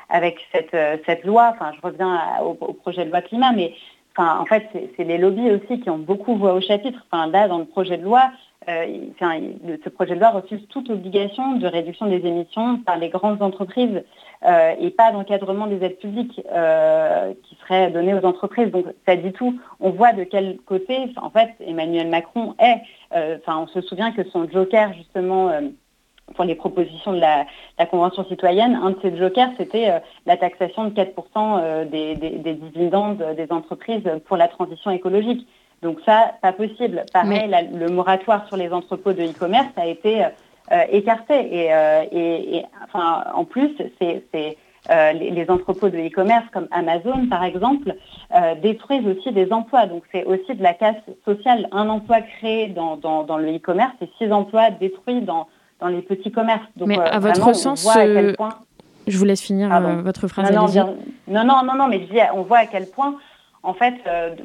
[0.10, 1.52] avec cette, cette loi.
[1.54, 3.74] Enfin, je reviens au, projet de loi climat, mais
[4.18, 7.06] en fait, c'est les lobbies aussi qui ont beaucoup voix au chapitre.
[7.12, 8.32] Enfin, là, dans le projet de loi,
[8.68, 8.86] euh,
[9.84, 14.04] ce projet de loi refuse toute obligation de réduction des émissions par les grandes entreprises
[14.46, 18.72] euh, et pas d'encadrement des aides publiques euh, qui seraient données aux entreprises.
[18.72, 19.60] Donc ça dit tout.
[19.80, 22.82] On voit de quel côté, en fait, Emmanuel Macron est.
[23.12, 25.52] Enfin, on se souvient que son joker, justement,
[26.36, 27.46] pour les propositions de la,
[27.90, 32.16] Convention citoyenne, un de ces jokers, c'était la taxation de 4% des,
[32.56, 35.48] dividendes des entreprises pour la transition écologique.
[35.82, 37.06] Donc ça, pas possible.
[37.14, 40.26] Pareil, le moratoire sur les entrepôts de e-commerce a été
[40.72, 41.72] euh, écarté.
[41.72, 44.58] Euh, et, enfin, en plus, c'est
[44.90, 47.96] euh, les, entrepôts de e-commerce comme Amazon, par exemple,
[48.62, 49.86] détruisent aussi des emplois.
[49.86, 51.68] Donc c'est aussi de la casse sociale.
[51.72, 52.98] Un emploi créé dans,
[53.38, 55.48] le e-commerce et six emplois détruits dans,
[55.88, 56.66] les petits commerces.
[56.78, 57.88] Donc, mais à votre sens,
[59.08, 59.70] je vous laisse finir
[60.04, 60.52] votre phrase.
[60.52, 60.68] Non
[61.28, 63.16] non, non, non, non, mais je dis, on voit à quel point
[63.66, 64.36] en fait, euh,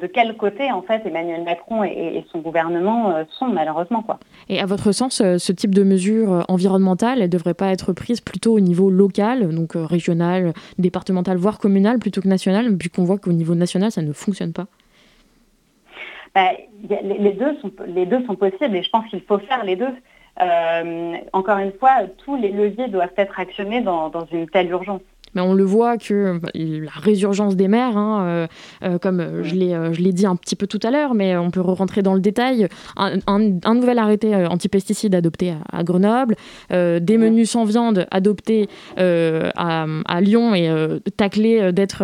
[0.00, 4.18] de, quel côté en fait Emmanuel Macron et, son gouvernement euh, sont malheureusement quoi.
[4.48, 7.92] Et à votre sens, euh, ce type de mesures environnementales, elles ne devraient pas être
[7.92, 13.18] prises plutôt au niveau local, donc régional, départemental, voire communal, plutôt que national, puisqu'on voit
[13.18, 14.66] qu'au niveau national, ça ne fonctionne pas?
[16.34, 16.52] Bah,
[17.02, 19.92] les, deux sont, les deux sont possibles et je pense qu'il faut faire les deux.
[21.32, 21.90] encore une fois,
[22.24, 25.02] tous les leviers doivent être actionnés dans une telle urgence.
[25.34, 28.46] Mais on le voit que la résurgence des mers, hein, euh,
[28.82, 31.60] euh, comme euh, je l'ai dit un petit peu tout à l'heure, mais on peut
[31.60, 32.68] rentrer dans le détail.
[32.96, 36.36] Un, nouvel arrêté anti-pesticides adopté à, Grenoble,
[36.70, 40.70] des menus sans viande adoptés à, à, Lyon et
[41.16, 42.02] taclés d'être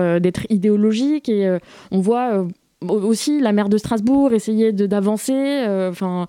[0.49, 1.29] idéologiques.
[1.29, 1.59] Et
[1.91, 2.47] on voit
[2.89, 5.65] aussi la maire de Strasbourg essayer d'avancer.
[5.91, 6.27] Enfin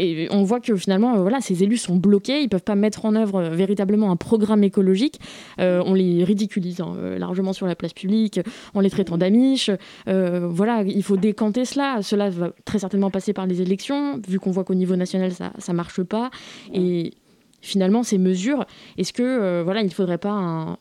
[0.00, 3.04] et on voit que finalement, euh, voilà, ces élus sont bloqués, ils peuvent pas mettre
[3.04, 5.20] en œuvre euh, véritablement un programme écologique.
[5.60, 8.40] Euh, on les ridiculise hein, largement sur la place publique,
[8.74, 9.70] en les traitant d'amiches.
[10.06, 12.02] voilà, il faut décanter cela.
[12.02, 15.52] Cela va très certainement passer par les élections, vu qu'on voit qu'au niveau national, ça
[15.68, 16.30] ne marche pas.
[16.72, 17.12] Et
[17.60, 18.64] finalement, ces mesures,
[18.96, 20.78] est-ce que voilà, il ne faudrait pas un,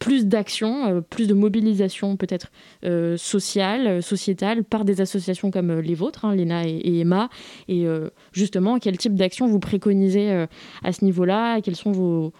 [0.00, 2.50] plus d'action, euh, plus de mobilisation peut-être
[2.84, 7.28] euh, sociale, euh, sociétale, par des associations comme les vôtres, hein, l'ENA et, Emma.
[7.68, 7.86] Et
[8.32, 10.46] justement, quel type d'action vous préconisez
[10.82, 12.32] à ce niveau-là Quelles sont vos,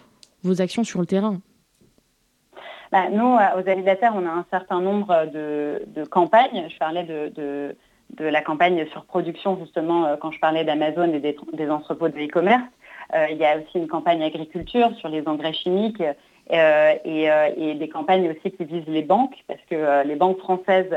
[0.61, 1.37] actions sur le terrain?
[2.91, 6.67] Bah, Nous, aux Avidateurs, on a un certain nombre de, campagnes.
[6.69, 7.31] Je parlais de,
[8.17, 12.17] de, la campagne sur production, justement, quand je parlais d'Amazon et des, des entrepôts de
[12.17, 12.63] e-commerce.
[13.29, 16.03] il y a aussi une campagne agriculture sur les engrais chimiques
[16.51, 20.39] euh, euh, et, des campagnes aussi qui visent les banques, parce que euh, les banques
[20.39, 20.93] françaises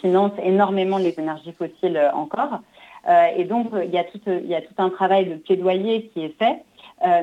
[0.00, 2.58] financent énormément les énergies fossiles encore.
[3.36, 4.04] et donc, il y a
[4.62, 6.64] tout un travail de plaidoyer qui est fait,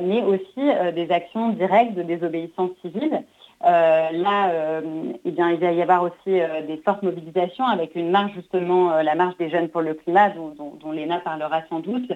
[0.02, 3.24] mais aussi des actions directes de désobéissance civile.
[3.66, 4.82] Euh, là, euh,
[5.26, 9.02] eh bien, il va y avoir aussi euh, des fortes mobilisations avec une marche, justement,
[9.02, 12.12] la marche des jeunes pour le climat, dont, dont, l'ENA parlera sans doute,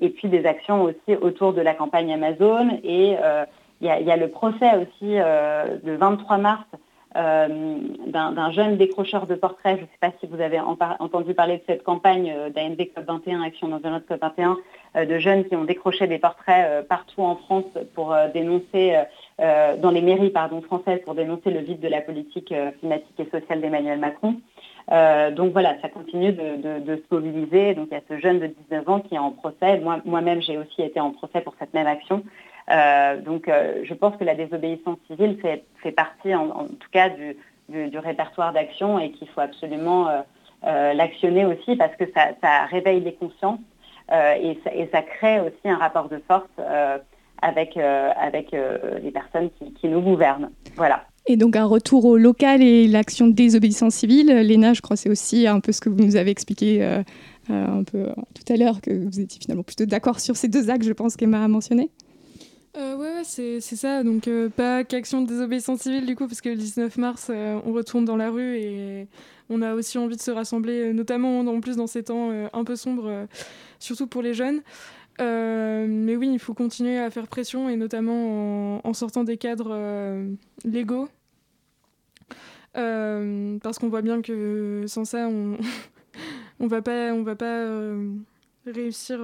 [0.00, 2.78] et puis des actions aussi autour de la campagne Amazon.
[2.84, 3.16] Et
[3.80, 6.64] il y, a le procès aussi le 23 mars
[7.14, 9.76] d'un jeune décrocheur de portraits.
[9.76, 13.42] Je ne sais pas si vous avez entendu parler de cette campagne d'ANV COP 21,
[13.42, 18.14] Action d'environnement COP 21, de jeunes qui ont décroché des portraits partout en France pour
[18.32, 18.96] dénoncer
[19.40, 23.30] euh, dans les mairies françaises pour dénoncer le vide de la politique euh, climatique et
[23.30, 24.34] sociale d'Emmanuel Macron.
[24.90, 27.74] Euh, donc voilà, ça continue de, se mobiliser.
[27.74, 29.80] Donc il y a ce jeune de 19 ans qui est en procès.
[30.04, 32.24] Moi-même, j'ai aussi été en procès pour cette même action.
[33.24, 38.98] donc je pense que la désobéissance civile fait, partie, en, tout cas, du, répertoire d'action
[38.98, 40.08] et qu'il faut absolument
[40.64, 43.60] l'actionner aussi parce que ça, réveille les consciences
[44.10, 44.58] et,
[44.90, 46.48] ça, crée aussi un rapport de force
[47.42, 50.50] avec, euh, avec euh, les personnes qui, nous gouvernent.
[50.76, 51.04] Voilà.
[51.26, 54.28] Et donc un retour au local et l'action de désobéissance civile.
[54.28, 57.02] Léna, je crois c'est aussi un peu ce que vous nous avez expliqué euh,
[57.50, 60.86] un peu tout à l'heure, que vous étiez finalement plutôt d'accord sur ces deux axes,
[60.86, 61.90] je pense qu'Emma a mentionné.
[62.76, 64.02] Euh, ouais, ouais c'est ça.
[64.02, 68.04] Donc, pas qu'action de désobéissance civile, du coup, parce que le 19 mars, on retourne
[68.04, 69.08] dans la rue et
[69.50, 72.76] on a aussi envie de se rassembler, notamment en plus dans ces temps un peu
[72.76, 73.26] sombres,
[73.78, 74.62] surtout pour les jeunes.
[75.20, 79.72] Euh, mais oui, il faut continuer à faire pression et notamment en, sortant des cadres
[79.72, 80.30] euh,
[80.64, 81.08] légaux.
[82.76, 85.56] Euh, parce qu'on voit bien que sans ça, on
[86.60, 87.12] on va pas,
[88.66, 89.20] réussir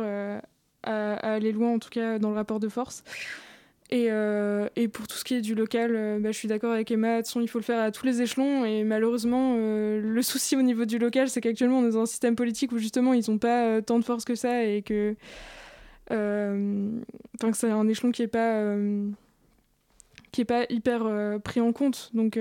[0.83, 3.05] à, aller loin, en tout cas dans le rapport de force.
[3.91, 4.09] Et,
[4.89, 7.59] pour tout ce qui est du local, bah, je suis d'accord avec Emma, il faut
[7.59, 8.65] le faire à tous les échelons.
[8.65, 12.35] Et malheureusement, le souci au niveau du local, c'est qu'actuellement, on est dans un système
[12.35, 15.15] politique où justement, ils n'ont pas tant de force que ça et que,
[16.09, 18.77] que c'est un échelon qui n'est pas,
[20.33, 22.11] qui est pas hyper pris en compte.
[22.15, 22.39] Donc,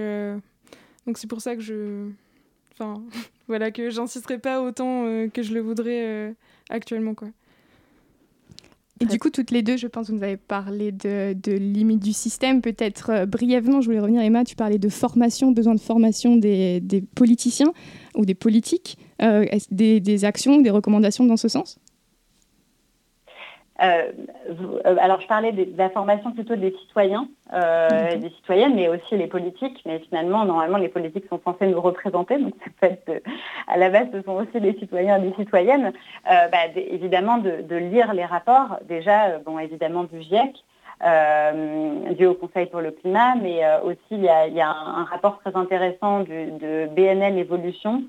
[1.06, 2.10] donc c'est pour ça que je.
[2.74, 3.02] Enfin,
[3.48, 6.36] voilà, que j'insisterai pas autant que je le voudrais
[6.70, 7.30] actuellement, quoi.
[9.04, 12.02] Et du coup, toutes les deux, je pense que vous avez parlé de, de limites
[12.02, 12.62] du système.
[12.62, 16.80] Peut-être euh, brièvement, je voulais revenir, Emma, tu parlais de formation, besoin de formation des,
[16.80, 17.74] des politiciens
[18.16, 18.98] ou des politiques.
[19.22, 21.80] Euh, des, des, actions, des recommandations dans ce sens?
[23.82, 24.12] Euh,
[24.86, 29.18] euh, alors, je parlais de, la formation plutôt des citoyens, euh, des citoyennes, mais aussi
[29.18, 29.82] les politiques.
[29.86, 32.38] Mais finalement, normalement, les politiques sont censés nous représenter.
[32.38, 33.24] Donc, fait,
[33.68, 35.92] à la base, ce sont aussi les citoyens et les citoyennes.
[36.26, 40.64] Bah, évidemment, de, lire les rapports, déjà, bon, évidemment, du GIEC,
[41.02, 46.22] du Haut Conseil pour le climat, mais aussi, il y a, un, rapport très intéressant
[46.22, 48.04] de BNL Évolution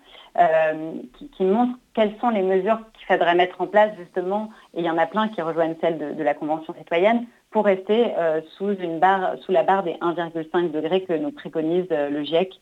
[1.18, 4.84] qui, qui montre quelles sont les mesures qu'il faudrait mettre en place justement, et il
[4.84, 8.72] y en a plein qui rejoignent celle de, la Convention citoyenne, pour rester euh, sous,
[8.72, 12.52] une barre, sous la barre des 1,5 degrés que nous préconise euh, le GIEC.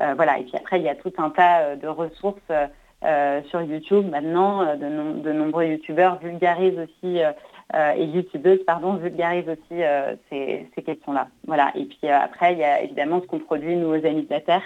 [0.00, 0.38] Euh, voilà.
[0.38, 2.40] Et puis après, il y a tout un tas de ressources
[3.48, 4.76] sur YouTube maintenant.
[4.76, 7.20] De, nombreux youtubeurs vulgarisent aussi,
[7.74, 9.80] et youtubeuses, pardon, vulgarisent aussi
[10.30, 11.28] ces, ces questions-là.
[11.46, 11.72] Voilà.
[11.74, 14.40] Et puis après, il y a évidemment ce qu'on produit, nous, aux Amis de la
[14.40, 14.62] Terre.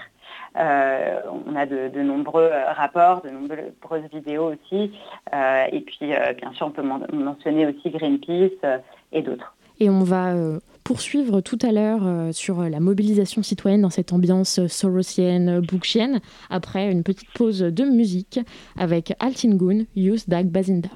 [0.59, 4.93] Euh, on a de, nombreux euh, rapports, de nombreuses vidéos aussi.
[5.35, 8.81] Euh, et puis, bien sûr, on peut mentionner aussi Greenpeace
[9.13, 9.55] et d'autres.
[9.79, 10.33] Et on va
[10.85, 17.03] poursuivre tout à l'heure sur la mobilisation citoyenne dans cette ambiance sorosienne, bookshienne, après une
[17.03, 18.41] petite pause de musique
[18.79, 20.89] avec Altingun, Youth Dag Bazinda.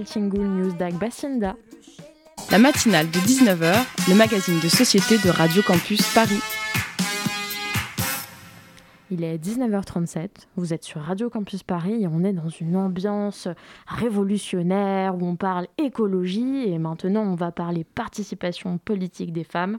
[0.00, 1.56] Écoutiez Altingul News Dag Basinda.
[2.50, 3.74] La matinale de 19h,
[4.08, 6.40] le magazine de société de Radio Campus Paris.
[9.10, 13.48] Il est 19h37, vous êtes sur Radio Campus Paris et on est dans une ambiance
[13.86, 19.78] révolutionnaire où on parle écologie et maintenant on va parler participation politique des femmes.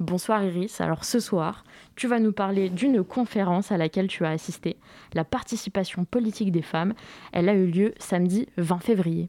[0.00, 1.64] Bonsoir Iris, alors ce soir
[1.96, 4.76] tu vas nous parler d'une conférence à laquelle tu as assisté,
[5.12, 6.94] la participation politique des femmes.
[7.32, 9.28] Elle a eu lieu samedi 20 février.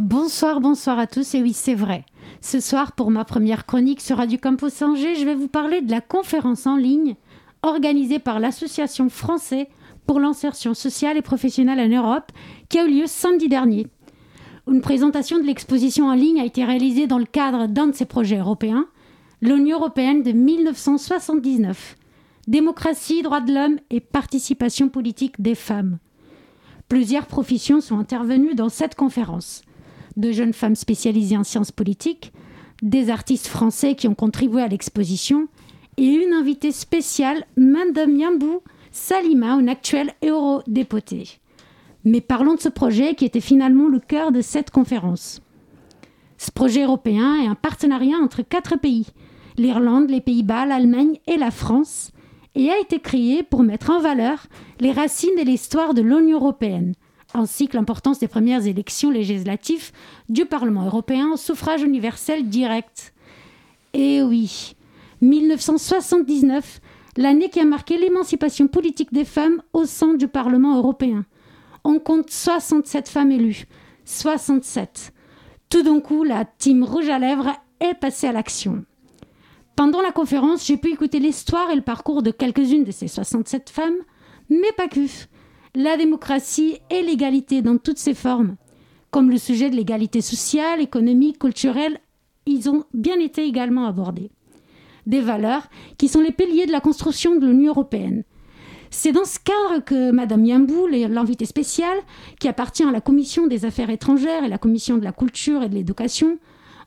[0.00, 1.36] Bonsoir, bonsoir à tous.
[1.36, 2.04] Et oui, c'est vrai.
[2.40, 5.90] Ce soir, pour ma première chronique sur Radio Campus Angers, je vais vous parler de
[5.92, 7.14] la conférence en ligne
[7.62, 9.66] organisée par l'Association française
[10.04, 12.32] pour l'insertion sociale et professionnelle en Europe,
[12.68, 13.86] qui a eu lieu samedi dernier.
[14.66, 18.04] Une présentation de l'exposition en ligne a été réalisée dans le cadre d'un de ces
[18.04, 18.88] projets européens,
[19.42, 21.96] l'Union européenne de 1979.
[22.48, 25.98] Démocratie, droits de l'homme et participation politique des femmes.
[26.88, 29.62] Plusieurs professions sont intervenues dans cette conférence.
[30.16, 32.32] De jeunes femmes spécialisées en sciences politiques,
[32.82, 35.48] des artistes français qui ont contribué à l'exposition
[35.96, 38.60] et une invitée spéciale, Madame Yambou
[38.90, 41.40] Salima, une actuelle eurodéputée.
[42.04, 45.40] Mais parlons de ce projet qui était finalement le cœur de cette conférence.
[46.38, 49.06] Ce projet européen est un partenariat entre quatre pays,
[49.56, 52.12] l'Irlande, les Pays-Bas, l'Allemagne et la France,
[52.54, 54.46] et a été créé pour mettre en valeur
[54.78, 56.94] les racines et l'histoire de l'Union européenne,
[57.34, 59.90] ainsi que l'importance des premières élections législatives
[60.28, 63.12] du Parlement européen suffrage universel direct.
[63.92, 64.76] Et oui,
[65.20, 66.80] 1979,
[67.16, 71.26] l'année qui a marqué l'émancipation politique des femmes au sein du Parlement européen.
[71.82, 73.66] On compte 67 femmes élues.
[74.04, 75.12] 67.
[75.68, 78.84] Tout d'un coup, la team rouge à lèvres est passée à l'action.
[79.76, 83.70] Pendant la conférence, j'ai pu écouter l'histoire et le parcours de quelques-unes de ces 67
[83.70, 83.96] femmes,
[84.48, 85.00] mais pas que.
[85.76, 88.54] La démocratie et l'égalité dans toutes ses formes,
[89.10, 91.98] comme le sujet de l'égalité sociale, économique, culturelle,
[92.46, 94.30] ils ont bien été également abordés.
[95.06, 95.66] Des valeurs
[95.98, 98.22] qui sont les piliers de la construction de l'Union européenne.
[98.90, 101.98] C'est dans ce cadre que Mme Yambou, l'invitée spéciale,
[102.38, 105.68] qui appartient à la Commission des Affaires étrangères et la Commission de la Culture et
[105.68, 106.38] de l'Éducation,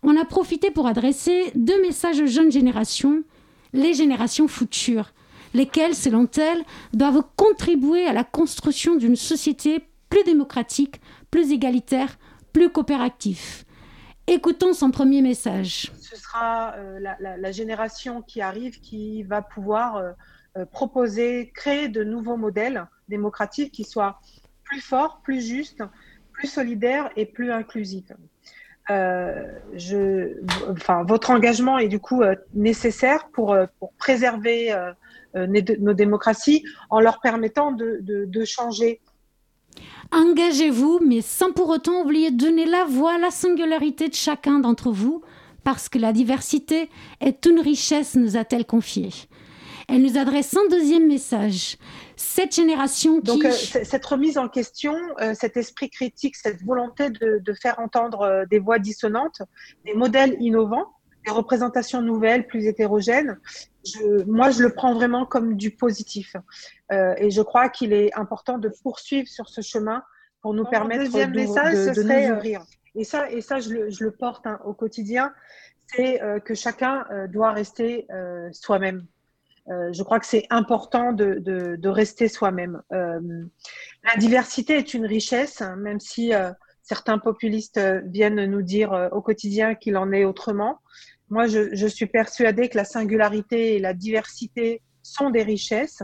[0.01, 3.23] on a profité pour adresser deux messages aux jeunes générations,
[3.73, 5.11] les générations futures,
[5.57, 12.17] lesquelles, selon elles, doivent contribuer à la construction d'une société plus démocratique, plus égalitaire,
[12.53, 13.65] plus coopérative.
[14.27, 15.91] Écoutons son premier message.
[15.99, 20.11] Ce sera euh, la, génération qui arrive qui va pouvoir euh,
[20.57, 24.19] euh, proposer, créer de nouveaux modèles démocratiques qui soient
[24.63, 25.81] plus forts, plus justes,
[26.33, 28.11] plus solidaires et plus inclusifs.
[28.89, 33.57] Enfin, votre engagement est du coup nécessaire pour
[33.97, 34.73] préserver
[35.36, 39.01] nos démocraties en leur permettant de, de, de changer.
[40.11, 44.59] Engagez-vous, mais sans pour autant oublier de donner la voix à la singularité de chacun
[44.59, 45.21] d'entre vous,
[45.63, 49.09] parce que la diversité est une richesse, nous a-t-elle confié.
[49.89, 51.78] Elle nous adresse un deuxième message.
[52.17, 53.28] Cette génération qui...
[53.28, 58.21] Donc, euh, cette remise en question, euh, cet esprit critique, cette volonté de, faire entendre
[58.21, 59.41] euh, des voix dissonantes,
[59.86, 60.93] des modèles innovants,
[61.28, 63.38] des représentations nouvelles, plus hétérogènes,
[63.86, 66.36] je, moi, je le prends vraiment comme du positif.
[66.91, 70.03] et je crois qu'il est important de poursuivre sur ce chemin
[70.41, 72.65] pour nous permettre deuxième de, message, de, nous ouvrir.
[72.95, 73.69] Et ça, et ça je,
[74.03, 75.34] le, porte hein, au quotidien,
[75.88, 78.07] c'est que chacun doit rester
[78.51, 79.05] soi-même.
[79.69, 82.82] Euh, je crois que c'est important de, de, de rester soi-même.
[82.93, 83.19] Euh,
[84.03, 86.51] la diversité est une richesse, hein, même si euh,
[86.84, 90.80] certains populistes viennent nous dire au quotidien qu'il en est autrement.
[91.30, 96.03] Moi, je, suis persuadée que la singularité et la diversité sont des richesses.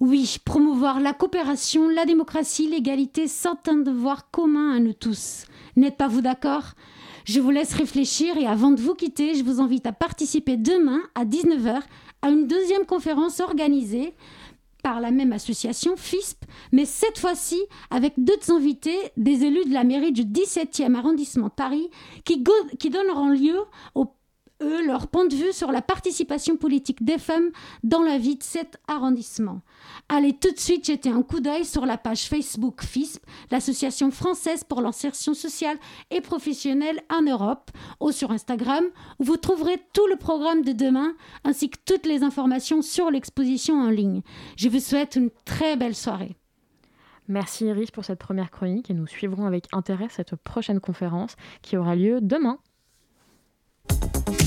[0.00, 5.46] Oui, promouvoir la coopération, la démocratie, l'égalité sont un devoir commun à nous tous.
[5.76, 6.72] N'êtes pas vous d'accord?
[7.24, 11.00] Je vous laisse réfléchir et avant de vous quitter, je vous invite à participer demain
[11.14, 11.80] à 19h
[12.22, 14.14] à une deuxième conférence organisée
[14.86, 17.60] par la même association FISP, mais cette fois-ci
[17.90, 21.90] avec d'autres invités, des élus de la mairie du 17e arrondissement de Paris,
[22.24, 22.44] qui,
[22.78, 23.56] qui donneront lieu
[23.96, 24.14] au
[24.62, 27.50] eux, leur point de vue sur la participation politique des femmes
[27.82, 29.60] dans la vie de cet arrondissement.
[30.08, 34.64] Allez tout de suite jeter un coup d'œil sur la page Facebook FISP, l'Association française
[34.64, 35.78] pour l'insertion sociale
[36.10, 38.84] et professionnelle en Europe, ou sur Instagram,
[39.18, 43.80] où vous trouverez tout le programme de demain, ainsi que toutes les informations sur l'exposition
[43.80, 44.22] en ligne.
[44.56, 46.36] Je vous souhaite une très belle soirée.
[47.28, 51.76] Merci Iris pour cette première chronique et nous suivrons avec intérêt cette prochaine conférence qui
[51.76, 52.58] aura lieu demain.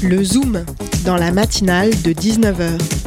[0.03, 0.63] Le Zoom,
[1.05, 2.99] dans la matinale de 19h.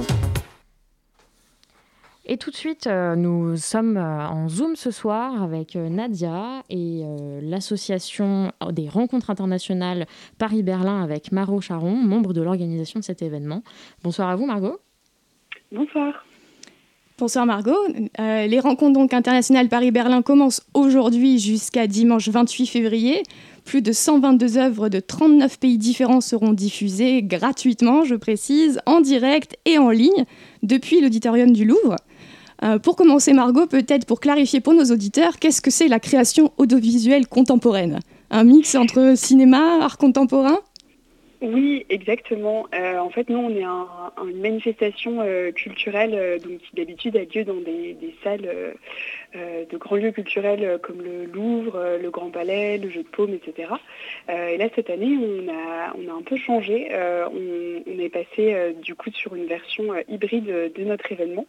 [2.25, 6.63] Et tout de suite, euh, nous sommes euh, en Zoom ce soir avec euh, Nadia
[6.71, 7.03] et
[7.43, 10.07] l'association des rencontres internationales
[10.39, 13.63] Paris-Berlin avec Margot Charon, membre de l'organisation de cet événement.
[14.03, 14.79] Bonsoir à vous, Margot.
[15.73, 16.25] Bonsoir.
[17.23, 17.79] Bonsoir Margot.
[18.19, 23.23] les rencontres donc internationales Paris-Berlin commencent aujourd'hui jusqu'à dimanche 28 février.
[23.65, 29.57] Plus de 122 œuvres de 39 pays différents seront diffusées gratuitement, je précise, en direct
[29.67, 30.25] et en ligne
[30.65, 31.95] depuis l'auditorium du Louvre.
[32.65, 36.51] Euh, pour commencer, Margot, peut-être pour clarifier pour nos auditeurs, qu'est-ce que c'est la création
[36.59, 38.01] audiovisuelle contemporaine?
[38.33, 40.59] Un mix entre cinéma, art contemporain?
[41.43, 42.69] Oui, exactement.
[42.73, 47.45] Euh, en fait, nous, on est une manifestation euh, culturelle donc, qui d'habitude a lieu
[47.45, 48.73] dans des, salles euh,
[49.35, 53.09] de grands lieux culturels euh, comme le Louvre, euh, le Grand Palais, le Jeu de
[53.09, 53.69] Paume, etc.
[54.29, 56.89] et là, cette année, on a, on a un peu changé.
[56.93, 61.47] On, est passé du coup sur une version hybride de notre événement.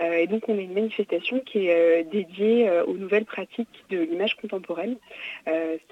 [0.00, 4.96] et donc, on a une manifestation qui est dédiée aux nouvelles pratiques de l'image contemporaine.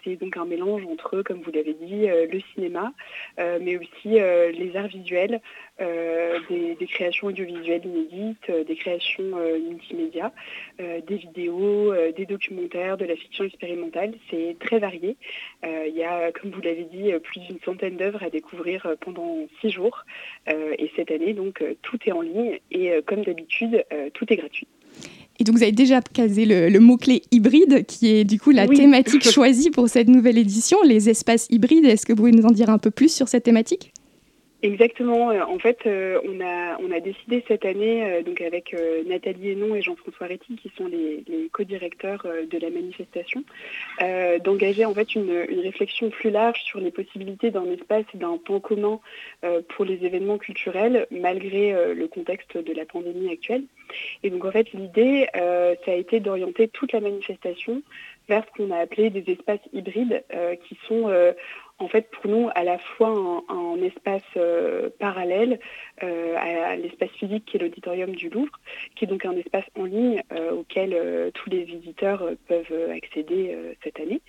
[0.05, 2.93] C'est donc un mélange entre, comme vous l'avez dit, le cinéma,
[3.39, 5.41] mais aussi les arts visuels,
[5.79, 9.37] des, créations audiovisuelles inédites, des créations
[9.68, 10.33] multimédia,
[10.79, 14.14] des vidéos, euh, des documentaires, de la fiction expérimentale.
[14.31, 15.16] C'est très varié.
[15.64, 18.95] Euh, il y a, comme vous l'avez dit, plus d'une centaine d'œuvres à découvrir euh,
[19.01, 20.05] pendant six jours.
[20.49, 24.66] et cette année, donc, tout est en ligne et comme d'habitude, tout est gratuit.
[25.39, 29.22] Et donc vous avez déjà casé le, mot-clé hybride, qui est du coup la thématique
[29.31, 31.85] choisie pour cette nouvelle édition, les espaces hybrides.
[31.85, 33.93] Est-ce que vous pouvez nous en dire un peu plus sur cette thématique?
[34.63, 35.31] Exactement.
[35.31, 38.75] Euh, en fait, euh, on, a, décidé cette année, euh, donc avec
[39.07, 43.45] Nathalie Hénon et Jean-François Réty, qui sont les, co-directeurs de la manifestation,
[44.45, 45.31] d'engager en fait une,
[45.63, 49.01] réflexion plus large sur les possibilités d'un espace et d'un temps commun
[49.69, 53.65] pour les événements culturels, malgré le contexte de la pandémie actuelle.
[54.23, 57.83] Et donc en fait, l'idée, ça a été d'orienter toute la manifestation
[58.29, 60.23] vers ce qu'on a appelé des espaces hybrides,
[60.69, 61.09] qui sont
[61.79, 65.61] en fait pour nous à la fois un, espace euh, parallèle
[66.03, 68.53] euh, à, l'espace physique qui est l'auditorium du Louvre,
[68.97, 74.01] qui est donc un espace en ligne euh, auquel tous les visiteurs peuvent accéder cette
[74.01, 74.20] année.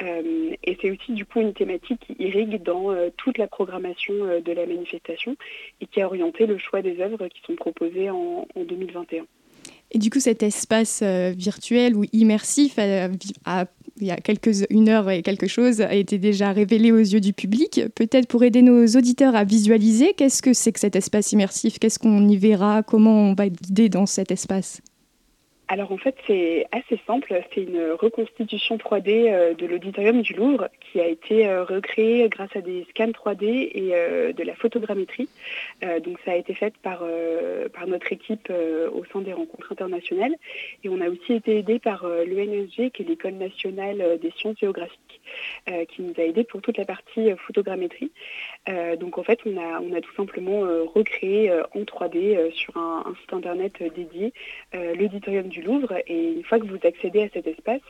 [0.00, 4.66] et c'est aussi du coup une thématique qui irrigue dans toute la programmation de la
[4.66, 5.36] manifestation
[5.80, 9.26] et qui a orienté le choix des œuvres qui sont proposées en, en 2021.
[9.90, 13.66] Et du coup, cet espace virtuel ou immersif a
[14.00, 17.20] il y a quelques, une heure et quelque chose, a été déjà révélé aux yeux
[17.20, 17.82] du public.
[17.94, 21.78] Peut-être pour aider nos auditeurs à visualiser, qu'est-ce que c'est que cet espace immersif?
[21.78, 22.82] Qu'est-ce qu'on y verra?
[22.82, 24.80] Comment on va être guidé dans cet espace?
[25.74, 30.68] Alors en fait c'est assez simple, c'est une reconstitution 3D euh, de l'auditorium du Louvre
[30.80, 35.28] qui a été euh, recréé grâce à des scans 3D et euh, de la photogrammétrie.
[36.04, 37.02] donc ça a été fait par,
[37.88, 38.50] notre équipe
[38.98, 40.34] au sein des rencontres internationales.
[40.84, 45.03] Et on a aussi été aidé par l'UNSG qui est l'école nationale des sciences géographiques
[45.88, 48.12] qui nous a aidé pour toute la partie photogrammétrie.
[48.98, 50.60] donc en fait on a, tout simplement
[50.94, 54.32] recréé en 3D sur un, site internet dédié
[54.72, 57.80] l'auditorium du Louvre et une fois que vous accédez à cet espace,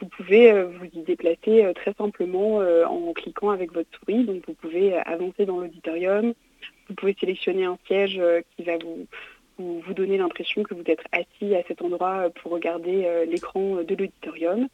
[0.00, 4.24] vous pouvez euh, vous y déplacer euh, très simplement euh, en cliquant avec votre souris.
[4.24, 6.34] Donc vous pouvez avancer dans l'auditorium,
[6.88, 8.20] vous pouvez sélectionner un siège
[8.56, 9.06] qui va vous
[9.58, 13.82] vous, vous donnez l'impression que vous êtes assis à cet endroit pour regarder euh, l'écran
[13.82, 14.68] de l'auditorium.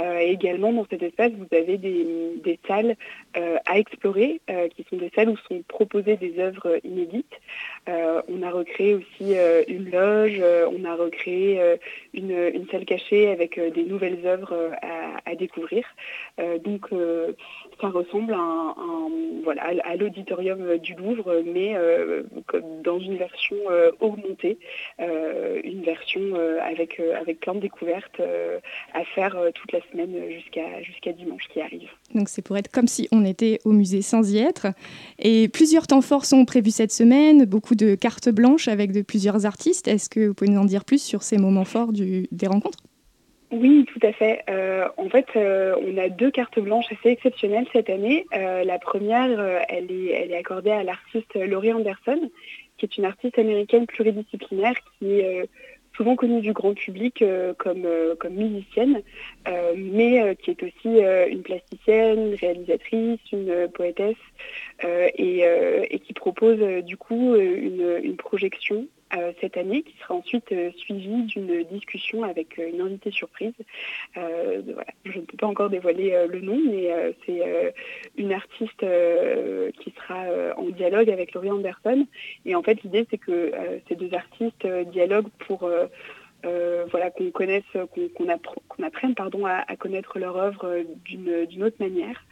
[0.00, 2.96] Euh, et également, dans cet espace, vous avez des, salles
[3.36, 4.40] euh, à explorer,
[4.74, 7.40] qui sont des salles où sont proposées des œuvres inédites.
[7.86, 9.34] on a recréé aussi
[9.68, 11.60] une loge, on a recréé
[12.14, 14.72] une, salle cachée avec des nouvelles œuvres
[15.24, 15.84] à, découvrir.
[16.64, 16.90] donc,
[17.80, 21.74] ça ressemble à, l'auditorium du Louvre, mais
[22.82, 23.56] dans une version
[24.00, 24.58] augmentée
[25.00, 28.20] euh, une version euh, avec, euh, avec plein de découvertes
[28.94, 30.14] à faire toute la semaine
[30.84, 31.88] jusqu'à dimanche qui arrive.
[32.14, 34.68] Donc c'est pour être comme si on était au musée sans y être.
[35.18, 39.46] Et plusieurs temps forts sont prévus cette semaine, beaucoup de cartes blanches avec de plusieurs
[39.46, 39.88] artistes.
[39.88, 42.78] Est-ce que vous pouvez nous en dire plus sur ces moments forts des rencontres?
[43.52, 44.42] Oui, tout à fait.
[44.96, 48.26] en fait, on a deux cartes blanches assez exceptionnelles cette année.
[48.32, 52.30] la première, elle, est, accordée à l'artiste Laurie Anderson,
[52.78, 55.46] qui est une artiste américaine pluridisciplinaire qui est euh,
[55.96, 59.02] souvent connue du grand public euh, comme, euh, comme musicienne,
[59.76, 64.16] mais qui est aussi une plasticienne, une réalisatrice, une poétesse,
[64.84, 68.86] et, qui propose du coup une, projection
[69.40, 73.52] cette année, qui sera ensuite suivie d'une discussion avec une invitée surprise.
[74.14, 77.72] Je ne peux pas encore dévoiler le nom, mais c'est
[78.16, 78.84] une artiste
[79.80, 80.24] qui sera
[80.56, 82.06] en dialogue avec Laurie Anderson.
[82.44, 83.52] Et en fait, l'idée, c'est que
[83.88, 85.86] ces deux artistes dialoguent pour euh,
[86.90, 87.64] voilà, qu'on connaisse,
[88.14, 92.24] qu'on apprenne pardon, à, connaître leur œuvre euh, d'une autre manière.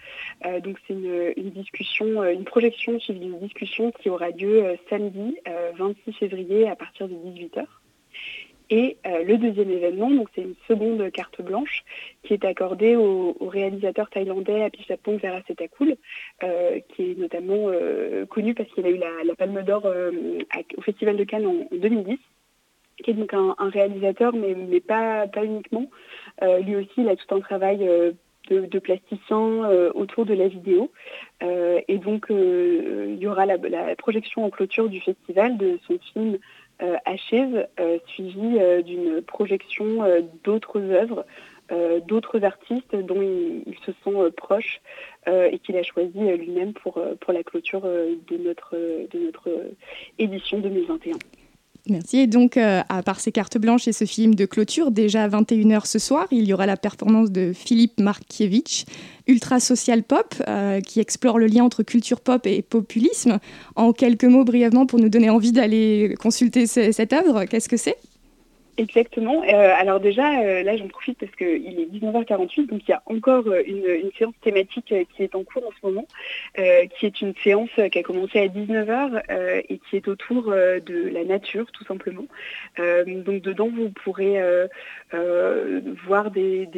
[0.44, 5.36] Euh, donc c'est une, discussion, une projection suivie d'une discussion qui aura lieu samedi
[5.76, 7.64] 26 février à partir de 18h.
[8.70, 11.84] Et le deuxième événement, c'est une seconde carte blanche
[12.22, 15.96] qui est accordée au, réalisateur thaïlandais Apichatpong Verasetakul,
[16.40, 17.70] qui est notamment
[18.30, 19.86] connu parce qu'il a eu la, Palme d'Or
[20.76, 22.18] au Festival de Cannes en 2010
[23.03, 25.86] qui est donc un, réalisateur, mais, pas, uniquement.
[26.42, 28.12] Euh, lui aussi, il a tout un travail euh,
[28.51, 30.90] de, plasticien euh, autour de la vidéo.
[31.42, 33.59] et donc, il y aura la,
[33.97, 36.38] projection en clôture du festival de son film
[37.05, 37.68] Achève,
[38.07, 40.05] suivi d'une projection
[40.42, 41.24] d'autres œuvres.
[42.09, 44.80] d'autres artistes dont il, se sent proche
[45.26, 49.51] et qu'il a choisi lui-même pour, pour la clôture de, notre, de notre
[50.18, 51.12] édition 2021.
[51.91, 52.18] Merci.
[52.18, 55.28] Et donc, euh, à part ces cartes blanches et ce film de clôture, déjà à
[55.28, 58.87] 21h ce soir, il y aura la performance de Philippe Markiewicz,
[59.26, 63.39] Ultra Social Pop, euh, qui explore le lien entre culture pop et populisme.
[63.76, 67.99] En quelques mots, brièvement, pour nous donner envie d'aller consulter cette œuvre, qu'est-ce que c'est?
[68.76, 69.44] Exactement.
[69.44, 73.02] Euh, alors déjà, euh, là j'en profite parce qu'il est 19h48, donc il y a
[73.06, 76.06] encore euh, une, séance thématique qui est en cours en ce moment,
[76.56, 79.22] qui est une séance qui a commencé à 19h
[79.68, 82.26] et qui est autour de la nature tout simplement.
[82.78, 84.38] donc dedans vous pourrez
[86.06, 86.68] voir des,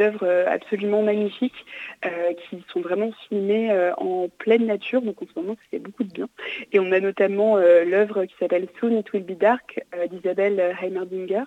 [0.00, 1.64] œuvres absolument magnifiques
[2.02, 6.12] qui sont vraiment filmées en pleine nature, donc en ce moment ça fait beaucoup de
[6.12, 6.28] bien.
[6.72, 9.80] Et on a notamment l'œuvre qui s'appelle Soon It Will Be Dark
[10.10, 11.44] d'Isabelle Heimerdinger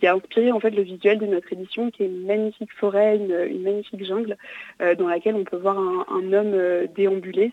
[0.00, 3.16] qui a inspiré en fait le visuel de notre édition, qui est une magnifique forêt,
[3.16, 4.36] une, magnifique jungle,
[4.80, 7.52] euh, dans laquelle on peut voir un, homme euh, déambuler.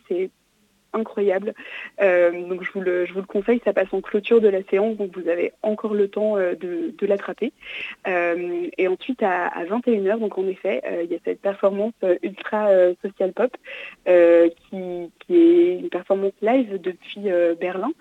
[0.98, 1.54] Incroyable.
[2.02, 5.30] Euh, donc je vous, le, conseille, ça passe en clôture de la séance, donc vous
[5.30, 7.54] avez encore le temps de, l'attraper.
[8.06, 12.70] et ensuite à, 21h, donc en effet, il y a cette performance ultra
[13.02, 13.56] social pop
[14.06, 17.30] qui, est une performance live depuis
[17.60, 17.92] Berlin.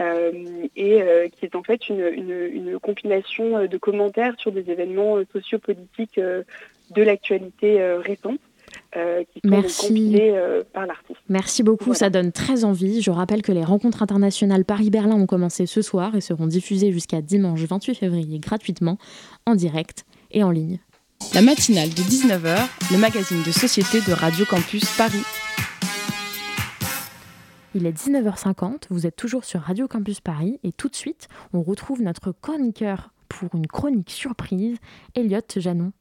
[0.00, 5.18] Euh, et euh, qui est en fait une, compilation euh, de commentaires sur des événements
[5.32, 8.40] sociopolitiques de l'actualité récente.
[8.92, 10.20] Qui sont Merci.
[10.72, 11.20] par l'artiste.
[11.28, 13.00] Merci beaucoup, ça donne très envie.
[13.02, 17.22] Je rappelle que les rencontres internationales Paris-Berlin ont commencé ce soir et seront diffusées jusqu'à
[17.22, 18.98] dimanche 28 février gratuitement,
[19.46, 20.78] en direct et en ligne.
[21.34, 22.58] La matinale de 19h,
[22.92, 25.22] le magazine de société de Radio Campus Paris.
[27.74, 31.62] Il est 19h50, vous êtes toujours sur Radio Campus Paris et tout de suite, on
[31.62, 34.78] retrouve notre chroniqueur pour une chronique surprise,
[35.14, 35.92] Elliot Janon.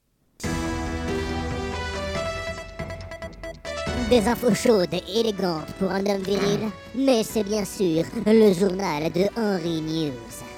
[4.09, 6.61] Des infos chaudes et élégantes pour un homme viril,
[6.95, 10.48] mais c'est bien sûr le journal de Henry News.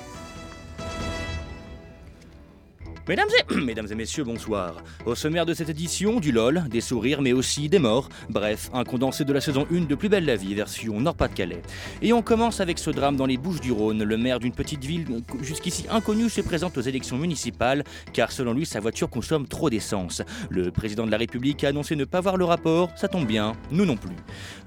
[3.65, 4.75] Mesdames et, messieurs, bonsoir.
[5.05, 8.07] Au sommaire de cette édition, du LOL, des sourires, mais aussi des morts.
[8.29, 11.61] Bref, un condensé de la saison 1 de Plus belle la vie, version Nord-Pas-de-Calais.
[12.01, 14.01] Et on commence avec ce drame dans les Bouches du Rhône.
[14.03, 17.83] Le maire d'une petite ville jusqu'ici inconnue se présente aux élections municipales,
[18.13, 20.21] car selon lui, sa voiture consomme trop d'essence.
[20.49, 23.53] Le président de la République a annoncé ne pas voir le rapport, ça tombe bien,
[23.71, 24.15] nous non plus.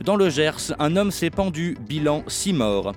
[0.04, 2.92] Dans le Gers, un homme s'est pendu, bilan 6 morts.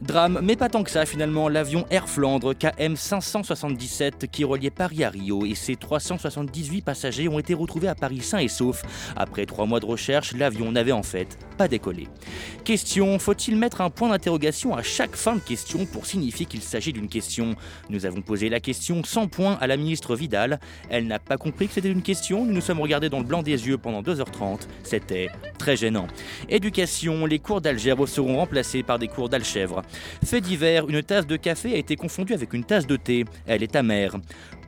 [0.00, 4.91] Drame, mais pas tant que ça finalement, l'avion Air Flandre KM 577 qui reliait Paris
[5.00, 8.82] à Rio et ses 378 passagers ont été retrouvés à Paris sains et saufs.
[9.16, 12.08] Après trois mois de recherche, l'avion n'avait en fait pas décollé.
[12.64, 16.92] Question, faut-il mettre un point d'interrogation à chaque fin de question pour signifier qu'il s'agit
[16.92, 17.54] d'une question?
[17.88, 20.60] Nous avons posé la question sans point à la ministre Vidal.
[20.90, 23.42] Elle n'a pas compris que c'était une question, nous nous sommes regardés dans le blanc
[23.42, 24.66] des yeux pendant 2h30.
[24.82, 25.28] C'était
[25.58, 26.06] très gênant.
[26.48, 29.82] Éducation, les cours d'algèbre seront remplacés par des cours d'alchèvre.
[30.24, 33.24] Fait divers, une tasse de café a été confondue avec une tasse de thé.
[33.46, 34.16] Elle est amère.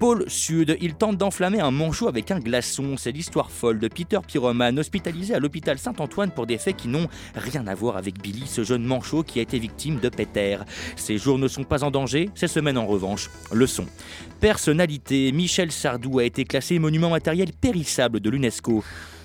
[0.04, 2.98] Pôle Sud, il tente d'enflammer un manchot avec un glaçon.
[2.98, 7.08] C'est l'histoire folle de Peter Pyroman, hospitalisé à l'hôpital Saint-Antoine pour des faits qui n'ont
[7.34, 10.58] rien à voir avec Billy, ce jeune manchot qui a été victime de Peter.
[10.96, 13.86] Ses jours ne sont pas en danger, ses semaines en revanche le sont.
[14.40, 18.84] Personnalité, Michel Sardou a été classé monument matériel périssable de l'UNESCO.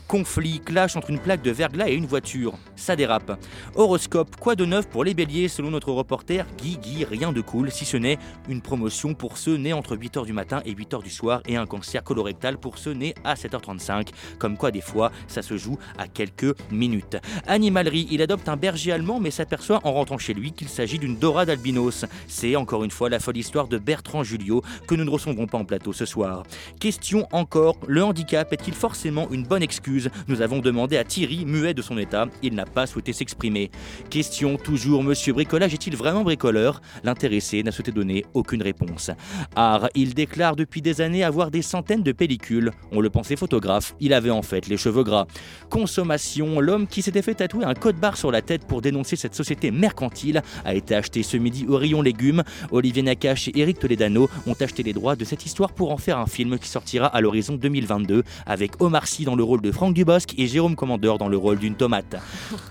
[0.09, 2.55] Conflit, clash entre une plaque de verglas et une voiture.
[2.75, 3.39] Ça dérape.
[3.75, 7.69] Horoscope, quoi de neuf pour les béliers selon notre reporter Guy Guy, rien de cool
[7.69, 11.11] si ce n'est une promotion pour ceux nés entre 8h du matin et 8h du
[11.11, 14.07] soir et un cancer colorectal pour ceux nés à 7h35.
[14.39, 17.17] Comme quoi des fois ça se joue à quelques minutes.
[17.45, 21.17] Animalerie, il adopte un berger allemand mais s'aperçoit en rentrant chez lui qu'il s'agit d'une
[21.17, 22.05] dorade albinos.
[22.27, 25.59] C'est encore une fois la folle histoire de Bertrand Julio que nous ne recevrons pas
[25.59, 26.47] en plateau ce soir.
[26.79, 29.98] Question encore, le handicap est-il forcément une bonne excuse?
[30.27, 33.71] Nous avons demandé à Thierry, muet de son état, il n'a pas souhaité s'exprimer.
[34.09, 36.81] Question toujours, monsieur bricolage est-il vraiment bricoleur?
[37.03, 39.11] L'intéressé n'a souhaité donner aucune réponse.
[39.55, 42.71] Art, il déclare depuis des années avoir des centaines de pellicules.
[42.91, 45.25] On le pensait photographe, il avait en fait les cheveux gras.
[45.69, 49.35] Consommation, l'homme qui s'était fait tatouer un code barre sur la tête pour dénoncer cette
[49.35, 52.43] société mercantile a été acheté ce midi au rayon légumes.
[52.71, 56.17] Olivier Nakache et Eric Toledano ont acheté les droits de cette histoire pour en faire
[56.17, 59.88] un film qui sortira à l'horizon 2022 avec Omar Sy dans le rôle de Franck
[59.93, 62.15] Dubosc et Jérôme Commandeur dans le rôle d'une tomate.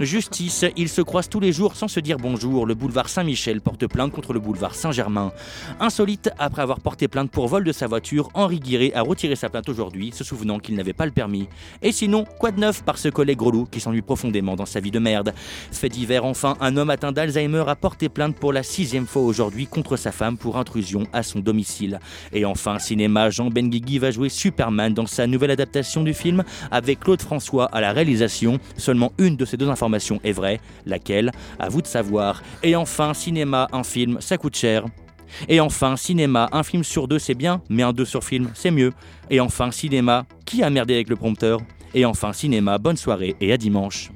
[0.00, 2.66] Justice, ils se croisent tous les jours sans se dire bonjour.
[2.66, 5.32] Le boulevard Saint-Michel porte plainte contre le boulevard Saint-Germain.
[5.80, 9.48] Insolite, après avoir porté plainte pour vol de sa voiture, Henri Guiré a retiré sa
[9.48, 11.48] plainte aujourd'hui, se souvenant qu'il n'avait pas le permis.
[11.82, 14.90] Et sinon, quoi de neuf par ce collègue relou qui s'ennuie profondément dans sa vie
[14.90, 15.32] de merde
[15.72, 19.66] Fait divers, enfin, un homme atteint d'Alzheimer a porté plainte pour la sixième fois aujourd'hui
[19.66, 22.00] contre sa femme pour intrusion à son domicile.
[22.32, 27.07] Et enfin, cinéma, Jean Benguigui va jouer Superman dans sa nouvelle adaptation du film avec
[27.08, 28.58] Claude François à la réalisation.
[28.76, 31.32] Seulement une de ces deux informations est vraie, laquelle?
[31.58, 32.42] À vous de savoir.
[32.62, 34.84] Et enfin, cinéma, un film, ça coûte cher.
[35.48, 38.70] Et enfin, cinéma, un film sur deux c'est bien, mais un deux sur film c'est
[38.70, 38.92] mieux.
[39.30, 41.60] Et enfin, cinéma, qui a merdé avec le prompteur?
[41.94, 44.10] Et enfin, cinéma, bonne soirée et à dimanche.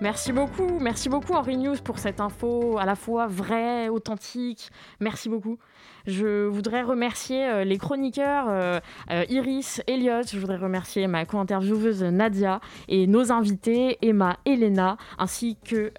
[0.00, 4.70] Merci beaucoup, merci beaucoup Henri News pour cette info à la fois vraie, authentique.
[5.00, 5.58] Merci beaucoup.
[6.06, 8.80] Je voudrais remercier euh, les chroniqueurs euh,
[9.10, 15.56] euh, Iris, Elliot, je voudrais remercier ma co-intervieweuse Nadia et nos invités Emma, Elena, ainsi
[15.64, 15.92] que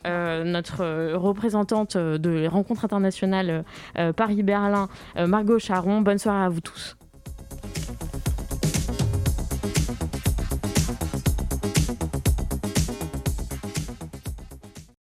[0.44, 3.64] notre représentante de rencontres internationales
[4.16, 6.02] Paris-Berlin, Margot Charon.
[6.02, 6.96] Bonne soirée à vous tous.